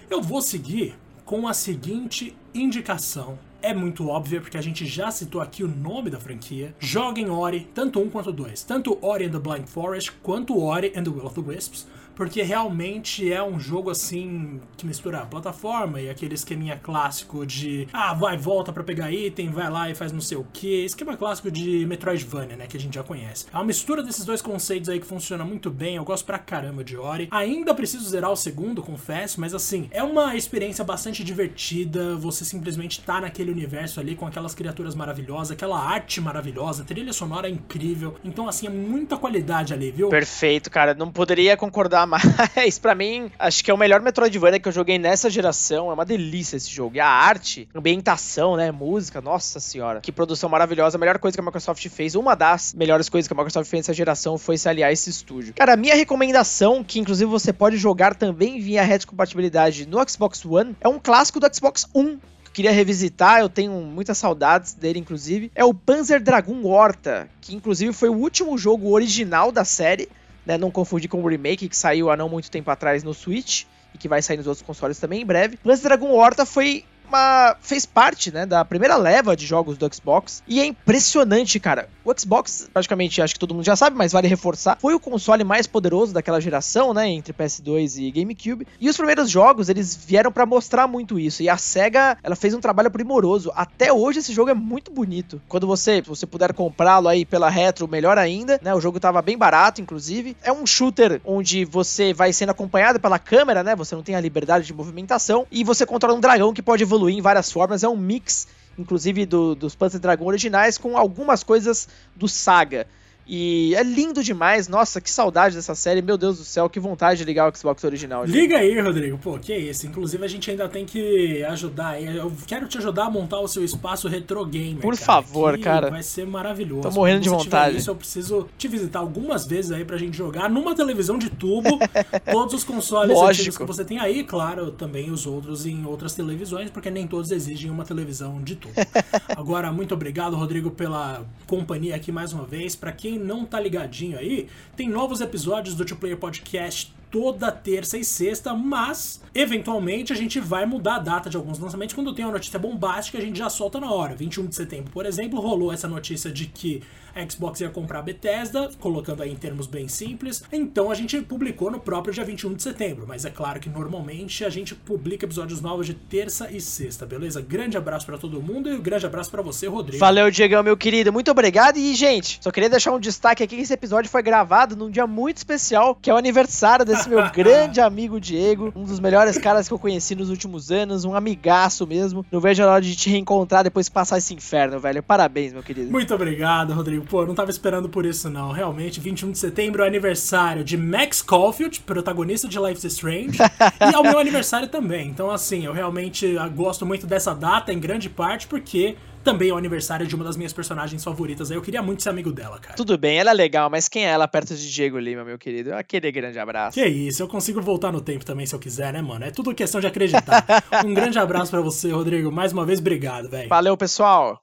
eu 0.09 0.21
vou 0.21 0.41
seguir 0.41 0.95
com 1.25 1.47
a 1.47 1.53
seguinte 1.53 2.35
indicação. 2.53 3.37
É 3.61 3.73
muito 3.73 4.07
óbvia, 4.07 4.39
porque 4.39 4.57
a 4.57 4.61
gente 4.61 4.85
já 4.85 5.09
citou 5.09 5.41
aqui 5.41 5.63
o 5.63 5.67
nome 5.67 6.11
da 6.11 6.19
franquia. 6.19 6.75
Joguem 6.79 7.31
Ori, 7.31 7.67
tanto 7.73 7.99
um 7.99 8.09
quanto 8.09 8.31
dois. 8.31 8.63
Tanto 8.63 8.97
Ori 9.01 9.25
and 9.25 9.31
the 9.31 9.39
Blind 9.39 9.65
Forest, 9.65 10.11
quanto 10.21 10.57
Ori 10.59 10.93
and 10.95 11.03
the 11.03 11.09
Will 11.09 11.25
of 11.25 11.33
the 11.33 11.41
Wisps 11.41 11.87
porque 12.15 12.41
realmente 12.41 13.31
é 13.31 13.43
um 13.43 13.59
jogo 13.59 13.89
assim 13.89 14.61
que 14.77 14.85
mistura 14.85 15.19
a 15.19 15.25
plataforma 15.25 15.99
e 15.99 16.09
aquele 16.09 16.33
esqueminha 16.33 16.79
clássico 16.81 17.45
de 17.45 17.87
ah, 17.91 18.13
vai, 18.13 18.37
volta 18.37 18.71
para 18.71 18.83
pegar 18.83 19.11
item, 19.11 19.49
vai 19.49 19.69
lá 19.69 19.89
e 19.89 19.95
faz 19.95 20.11
não 20.11 20.21
sei 20.21 20.37
o 20.37 20.45
que. 20.53 20.85
Esquema 20.85 21.17
clássico 21.17 21.51
de 21.51 21.85
Metroidvania, 21.85 22.55
né, 22.55 22.67
que 22.67 22.77
a 22.77 22.79
gente 22.79 22.95
já 22.95 23.03
conhece. 23.03 23.45
É 23.53 23.57
uma 23.57 23.65
mistura 23.65 24.01
desses 24.01 24.25
dois 24.25 24.41
conceitos 24.41 24.89
aí 24.89 24.99
que 24.99 25.05
funciona 25.05 25.43
muito 25.43 25.69
bem. 25.69 25.97
Eu 25.97 26.05
gosto 26.05 26.25
pra 26.25 26.39
caramba 26.39 26.83
de 26.83 26.97
Ori. 26.97 27.27
Ainda 27.31 27.73
preciso 27.73 28.07
zerar 28.07 28.31
o 28.31 28.35
segundo, 28.35 28.81
confesso, 28.81 29.41
mas 29.41 29.53
assim, 29.53 29.87
é 29.91 30.01
uma 30.01 30.35
experiência 30.35 30.83
bastante 30.83 31.23
divertida. 31.23 32.15
Você 32.15 32.45
simplesmente 32.45 33.01
tá 33.01 33.19
naquele 33.19 33.51
universo 33.51 33.99
ali 33.99 34.15
com 34.15 34.25
aquelas 34.25 34.55
criaturas 34.55 34.95
maravilhosas, 34.95 35.51
aquela 35.51 35.79
arte 35.79 36.21
maravilhosa, 36.21 36.83
trilha 36.83 37.11
sonora 37.11 37.49
incrível. 37.49 38.15
Então, 38.23 38.47
assim, 38.47 38.67
é 38.67 38.69
muita 38.69 39.17
qualidade 39.17 39.73
ali, 39.73 39.91
viu? 39.91 40.09
Perfeito, 40.09 40.71
cara. 40.71 40.93
Não 40.93 41.11
poderia 41.11 41.57
concordar 41.57 42.04
mas 42.55 42.79
para 42.79 42.95
mim, 42.95 43.31
acho 43.37 43.63
que 43.63 43.71
é 43.71 43.73
o 43.73 43.77
melhor 43.77 44.01
Metroidvania 44.01 44.59
que 44.59 44.67
eu 44.67 44.71
joguei 44.71 44.97
nessa 44.97 45.29
geração. 45.29 45.89
É 45.89 45.93
uma 45.93 46.05
delícia 46.05 46.57
esse 46.57 46.69
jogo. 46.69 46.95
E 46.95 46.99
a 46.99 47.07
arte, 47.07 47.67
ambientação, 47.73 48.55
né? 48.55 48.71
Música, 48.71 49.21
nossa 49.21 49.59
senhora. 49.59 50.01
Que 50.01 50.11
produção 50.11 50.49
maravilhosa. 50.49 50.97
A 50.97 50.99
melhor 50.99 51.19
coisa 51.19 51.35
que 51.37 51.41
a 51.41 51.45
Microsoft 51.45 51.87
fez, 51.89 52.15
uma 52.15 52.35
das 52.35 52.73
melhores 52.73 53.09
coisas 53.09 53.27
que 53.27 53.33
a 53.33 53.37
Microsoft 53.37 53.69
fez 53.69 53.81
nessa 53.81 53.93
geração 53.93 54.37
foi 54.37 54.57
se 54.57 54.67
aliar 54.67 54.89
a 54.89 54.93
esse 54.93 55.09
estúdio. 55.09 55.53
Cara, 55.53 55.75
minha 55.75 55.95
recomendação, 55.95 56.83
que 56.83 56.99
inclusive 56.99 57.29
você 57.29 57.51
pode 57.51 57.77
jogar 57.77 58.15
também 58.15 58.59
via 58.59 58.83
retrocompatibilidade 58.83 59.85
no 59.87 59.97
Xbox 60.07 60.45
One, 60.45 60.75
é 60.81 60.87
um 60.87 60.99
clássico 60.99 61.39
do 61.39 61.53
Xbox 61.53 61.87
1 61.93 62.17
queria 62.55 62.71
revisitar, 62.71 63.41
eu 63.41 63.49
tenho 63.49 63.73
muitas 63.73 64.17
saudades 64.17 64.73
dele, 64.73 64.97
inclusive, 64.97 65.51
é 65.53 65.65
o 65.65 65.73
Panzer 65.73 66.23
Dragoon 66.23 66.65
Horta, 66.65 67.27
que 67.41 67.53
inclusive 67.53 67.91
foi 67.91 68.07
o 68.07 68.15
último 68.15 68.57
jogo 68.57 68.91
original 68.91 69.51
da 69.51 69.65
série 69.65 70.07
né, 70.45 70.57
não 70.57 70.71
confundir 70.71 71.09
com 71.09 71.21
o 71.21 71.27
remake 71.27 71.67
que 71.69 71.75
saiu 71.77 72.09
há 72.09 72.17
não 72.17 72.29
muito 72.29 72.51
tempo 72.51 72.69
atrás 72.69 73.03
no 73.03 73.13
Switch 73.13 73.63
e 73.93 73.97
que 73.97 74.07
vai 74.07 74.21
sair 74.21 74.37
nos 74.37 74.47
outros 74.47 74.65
consoles 74.65 74.99
também 74.99 75.21
em 75.21 75.25
breve. 75.25 75.57
Panzer 75.57 75.83
Dragon 75.83 76.11
Horta 76.11 76.45
foi 76.45 76.85
uma 77.07 77.55
fez 77.61 77.85
parte, 77.85 78.31
né, 78.31 78.45
da 78.45 78.63
primeira 78.63 78.95
leva 78.95 79.35
de 79.35 79.45
jogos 79.45 79.77
do 79.77 79.93
Xbox 79.93 80.43
e 80.47 80.59
é 80.59 80.65
impressionante, 80.65 81.59
cara. 81.59 81.89
O 82.03 82.13
Xbox, 82.17 82.69
praticamente, 82.71 83.21
acho 83.21 83.33
que 83.33 83.39
todo 83.39 83.53
mundo 83.53 83.65
já 83.65 83.75
sabe, 83.75 83.97
mas 83.97 84.11
vale 84.11 84.27
reforçar, 84.27 84.77
foi 84.79 84.93
o 84.93 84.99
console 84.99 85.43
mais 85.43 85.67
poderoso 85.67 86.13
daquela 86.13 86.39
geração, 86.39 86.93
né, 86.93 87.07
entre 87.09 87.33
PS2 87.33 87.97
e 87.97 88.11
GameCube. 88.11 88.67
E 88.79 88.89
os 88.89 88.97
primeiros 88.97 89.29
jogos, 89.29 89.69
eles 89.69 89.95
vieram 89.95 90.31
para 90.31 90.45
mostrar 90.45 90.87
muito 90.87 91.19
isso. 91.19 91.41
E 91.41 91.49
a 91.49 91.57
Sega, 91.57 92.17
ela 92.23 92.35
fez 92.35 92.53
um 92.53 92.59
trabalho 92.59 92.91
primoroso. 92.91 93.51
Até 93.55 93.91
hoje 93.91 94.19
esse 94.19 94.33
jogo 94.33 94.49
é 94.49 94.53
muito 94.53 94.91
bonito. 94.91 95.41
Quando 95.47 95.65
você, 95.67 96.01
você 96.01 96.25
puder 96.25 96.53
comprá-lo 96.53 97.07
aí 97.07 97.25
pela 97.25 97.49
Retro, 97.49 97.87
melhor 97.87 98.17
ainda, 98.17 98.59
né? 98.61 98.73
O 98.73 98.81
jogo 98.81 98.99
tava 98.99 99.21
bem 99.21 99.37
barato, 99.37 99.81
inclusive. 99.81 100.37
É 100.43 100.51
um 100.51 100.65
shooter 100.65 101.21
onde 101.25 101.65
você 101.65 102.13
vai 102.13 102.31
sendo 102.31 102.51
acompanhado 102.51 102.99
pela 102.99 103.19
câmera, 103.19 103.63
né? 103.63 103.75
Você 103.75 103.95
não 103.95 104.03
tem 104.03 104.15
a 104.15 104.21
liberdade 104.21 104.65
de 104.65 104.73
movimentação 104.73 105.47
e 105.51 105.63
você 105.63 105.85
controla 105.85 106.15
um 106.15 106.19
dragão 106.19 106.53
que 106.53 106.61
pode 106.61 106.85
em 107.09 107.21
várias 107.21 107.51
formas. 107.51 107.83
É 107.83 107.89
um 107.89 107.97
mix 107.97 108.47
inclusive 108.77 109.25
do, 109.25 109.55
dos 109.55 109.75
Panzer 109.75 109.99
Dragon 109.99 110.25
originais, 110.25 110.77
com 110.77 110.97
algumas 110.97 111.43
coisas 111.43 111.87
do 112.15 112.27
Saga. 112.27 112.87
E 113.27 113.73
é 113.75 113.83
lindo 113.83 114.23
demais. 114.23 114.67
Nossa, 114.67 115.01
que 115.01 115.09
saudade 115.09 115.55
dessa 115.55 115.73
série. 115.73 116.01
Meu 116.01 116.17
Deus 116.17 116.37
do 116.37 116.43
céu, 116.43 116.69
que 116.69 116.79
vontade 116.79 117.19
de 117.19 117.25
ligar 117.25 117.51
o 117.51 117.57
Xbox 117.57 117.83
original. 117.83 118.25
Gente. 118.27 118.39
Liga 118.39 118.57
aí, 118.57 118.79
Rodrigo. 118.79 119.17
Pô, 119.17 119.39
que 119.39 119.55
isso. 119.55 119.87
Inclusive, 119.87 120.23
a 120.23 120.27
gente 120.27 120.51
ainda 120.51 120.69
tem 120.69 120.85
que 120.85 121.43
ajudar. 121.45 122.01
Eu 122.01 122.31
quero 122.45 122.67
te 122.67 122.77
ajudar 122.77 123.05
a 123.05 123.09
montar 123.09 123.39
o 123.39 123.47
seu 123.47 123.63
espaço 123.63 124.07
retro 124.07 124.45
gamer. 124.45 124.81
Por 124.81 124.93
cara, 124.93 125.05
favor, 125.05 125.57
cara. 125.59 125.89
Vai 125.89 126.03
ser 126.03 126.27
maravilhoso. 126.27 126.81
Tô 126.81 126.91
morrendo 126.91 127.21
de 127.21 127.29
vontade. 127.29 127.77
Isso, 127.77 127.89
eu 127.89 127.95
preciso 127.95 128.47
te 128.57 128.67
visitar 128.67 128.99
algumas 128.99 129.47
vezes 129.47 129.71
aí 129.71 129.83
pra 129.83 129.97
gente 129.97 130.15
jogar 130.15 130.49
numa 130.49 130.75
televisão 130.75 131.17
de 131.17 131.29
tubo. 131.29 131.79
todos 132.31 132.53
os 132.53 132.63
consoles 132.63 133.17
antigos 133.17 133.57
que 133.57 133.63
você 133.63 133.83
tem 133.83 133.99
aí. 133.99 134.23
Claro, 134.23 134.71
também 134.71 135.09
os 135.09 135.25
outros 135.25 135.65
em 135.65 135.85
outras 135.85 136.13
televisões, 136.13 136.69
porque 136.69 136.91
nem 136.91 137.07
todos 137.07 137.31
exigem 137.31 137.71
uma 137.71 137.83
televisão 137.83 138.41
de 138.43 138.55
tubo. 138.55 138.75
Agora, 139.35 139.71
muito 139.71 139.93
obrigado, 139.93 140.35
Rodrigo, 140.35 140.69
pela 140.69 141.25
companhia 141.47 141.95
aqui 141.95 142.11
mais 142.11 142.31
uma 142.31 142.43
vez. 142.43 142.75
Pra 142.75 142.91
quem 142.91 143.14
não 143.17 143.45
tá 143.45 143.59
ligadinho 143.59 144.17
aí, 144.17 144.47
tem 144.75 144.89
novos 144.89 145.21
episódios 145.21 145.75
do 145.75 145.85
Two 145.85 145.97
Player 145.97 146.17
Podcast 146.17 146.93
toda 147.15 147.49
terça 147.49 147.97
e 147.97 148.03
sexta, 148.03 148.53
mas 148.53 149.21
eventualmente 149.33 150.11
a 150.11 150.15
gente 150.15 150.37
vai 150.37 150.65
mudar 150.65 150.95
a 150.95 150.99
data 150.99 151.29
de 151.29 151.37
alguns 151.37 151.57
lançamentos 151.57 151.95
quando 151.95 152.13
tem 152.13 152.25
uma 152.25 152.33
notícia 152.33 152.59
bombástica, 152.59 153.17
a 153.17 153.21
gente 153.21 153.39
já 153.39 153.49
solta 153.49 153.79
na 153.79 153.89
hora. 153.89 154.15
21 154.15 154.47
de 154.47 154.55
setembro, 154.55 154.91
por 154.91 155.05
exemplo, 155.05 155.39
rolou 155.39 155.71
essa 155.71 155.87
notícia 155.87 156.29
de 156.29 156.45
que 156.45 156.83
a 157.15 157.29
Xbox 157.29 157.61
ia 157.61 157.69
comprar 157.69 157.99
a 157.99 158.01
Bethesda, 158.01 158.69
colocando 158.79 159.23
aí 159.23 159.31
em 159.31 159.35
termos 159.35 159.67
bem 159.67 159.87
simples. 159.87 160.43
Então 160.51 160.91
a 160.91 160.95
gente 160.95 161.21
publicou 161.21 161.71
no 161.71 161.79
próprio 161.79 162.13
dia 162.13 162.25
21 162.25 162.55
de 162.55 162.63
setembro, 162.63 163.05
mas 163.07 163.23
é 163.23 163.29
claro 163.29 163.59
que 163.59 163.69
normalmente 163.69 164.43
a 164.43 164.49
gente 164.49 164.75
publica 164.75 165.25
episódios 165.25 165.61
novos 165.61 165.87
de 165.87 165.93
terça 165.93 166.51
e 166.51 166.59
sexta, 166.59 167.05
beleza? 167.05 167.41
Grande 167.41 167.77
abraço 167.77 168.05
para 168.05 168.17
todo 168.17 168.41
mundo 168.41 168.69
e 168.69 168.75
um 168.75 168.81
grande 168.81 169.05
abraço 169.05 169.31
para 169.31 169.41
você, 169.41 169.67
Rodrigo. 169.67 169.99
Valeu, 169.99 170.29
Diegão, 170.29 170.61
meu 170.61 170.75
querido. 170.75 171.13
Muito 171.13 171.31
obrigado. 171.31 171.77
E, 171.77 171.95
gente, 171.95 172.37
só 172.41 172.51
queria 172.51 172.69
deixar 172.69 172.91
um 172.91 172.99
destaque 172.99 173.41
aqui 173.41 173.55
que 173.55 173.61
esse 173.61 173.73
episódio 173.73 174.11
foi 174.11 174.21
gravado 174.21 174.75
num 174.75 174.89
dia 174.89 175.07
muito 175.07 175.37
especial, 175.37 175.95
que 175.95 176.09
é 176.09 176.13
o 176.13 176.17
aniversário 176.17 176.83
desse 176.83 177.07
meu 177.07 177.23
grande 177.31 177.79
amigo 177.79 178.19
Diego, 178.19 178.73
um 178.75 178.83
dos 178.83 178.99
melhores 178.99 179.37
caras 179.37 179.69
que 179.69 179.73
eu 179.73 179.79
conheci 179.79 180.15
nos 180.15 180.29
últimos 180.29 180.69
anos, 180.69 181.05
um 181.05 181.15
amigaço 181.15 181.87
mesmo. 181.87 182.25
Não 182.29 182.41
vejo 182.41 182.61
a 182.61 182.67
hora 182.67 182.81
de 182.81 182.93
te 182.93 183.09
reencontrar 183.09 183.63
depois 183.63 183.85
de 183.85 183.91
passar 183.93 184.17
esse 184.17 184.33
inferno, 184.33 184.79
velho. 184.79 185.01
Parabéns, 185.01 185.53
meu 185.53 185.63
querido. 185.63 185.89
Muito 185.89 186.13
obrigado, 186.13 186.73
Rodrigo 186.73 187.04
pô, 187.09 187.25
não 187.25 187.35
tava 187.35 187.51
esperando 187.51 187.89
por 187.89 188.05
isso 188.05 188.29
não. 188.29 188.51
Realmente, 188.51 188.99
21 188.99 189.31
de 189.31 189.37
setembro 189.37 189.83
é 189.83 189.87
aniversário 189.87 190.63
de 190.63 190.77
Max 190.77 191.21
Caulfield, 191.21 191.79
protagonista 191.81 192.47
de 192.47 192.59
Life 192.59 192.85
is 192.85 192.93
Strange, 192.93 193.37
e 193.39 193.95
é 193.95 193.97
o 193.97 194.03
meu 194.03 194.19
aniversário 194.19 194.67
também. 194.67 195.07
Então, 195.07 195.29
assim, 195.31 195.65
eu 195.65 195.73
realmente 195.73 196.37
ah, 196.37 196.47
gosto 196.47 196.85
muito 196.85 197.05
dessa 197.05 197.33
data, 197.33 197.71
em 197.71 197.79
grande 197.79 198.09
parte, 198.09 198.47
porque 198.47 198.95
também 199.25 199.49
é 199.49 199.53
o 199.53 199.57
aniversário 199.57 200.05
de 200.05 200.13
uma 200.13 200.23
das 200.23 200.37
minhas 200.37 200.53
personagens 200.53 201.03
favoritas. 201.03 201.49
Eu 201.49 201.61
queria 201.61 201.81
muito 201.81 202.03
ser 202.03 202.09
amigo 202.09 202.31
dela, 202.31 202.59
cara. 202.59 202.75
Tudo 202.75 202.95
bem, 202.95 203.17
ela 203.17 203.31
é 203.31 203.33
legal, 203.33 203.69
mas 203.71 203.87
quem 203.87 204.05
é 204.05 204.09
ela 204.09 204.27
perto 204.27 204.55
de 204.55 204.71
Diego 204.71 204.99
Lima, 204.99 205.25
meu 205.25 205.37
querido? 205.37 205.73
Aquele 205.73 206.11
grande 206.11 206.37
abraço. 206.37 206.75
Que 206.75 206.85
isso, 206.85 207.23
eu 207.23 207.27
consigo 207.27 207.59
voltar 207.59 207.91
no 207.91 207.99
tempo 207.99 208.23
também 208.23 208.45
se 208.45 208.53
eu 208.53 208.59
quiser, 208.59 208.93
né, 208.93 209.01
mano? 209.01 209.25
É 209.25 209.31
tudo 209.31 209.53
questão 209.55 209.81
de 209.81 209.87
acreditar. 209.87 210.45
um 210.85 210.93
grande 210.93 211.17
abraço 211.17 211.49
para 211.49 211.61
você, 211.61 211.91
Rodrigo. 211.91 212.31
Mais 212.31 212.53
uma 212.53 212.65
vez, 212.65 212.79
obrigado, 212.79 213.27
velho. 213.27 213.49
Valeu, 213.49 213.75
pessoal. 213.75 214.39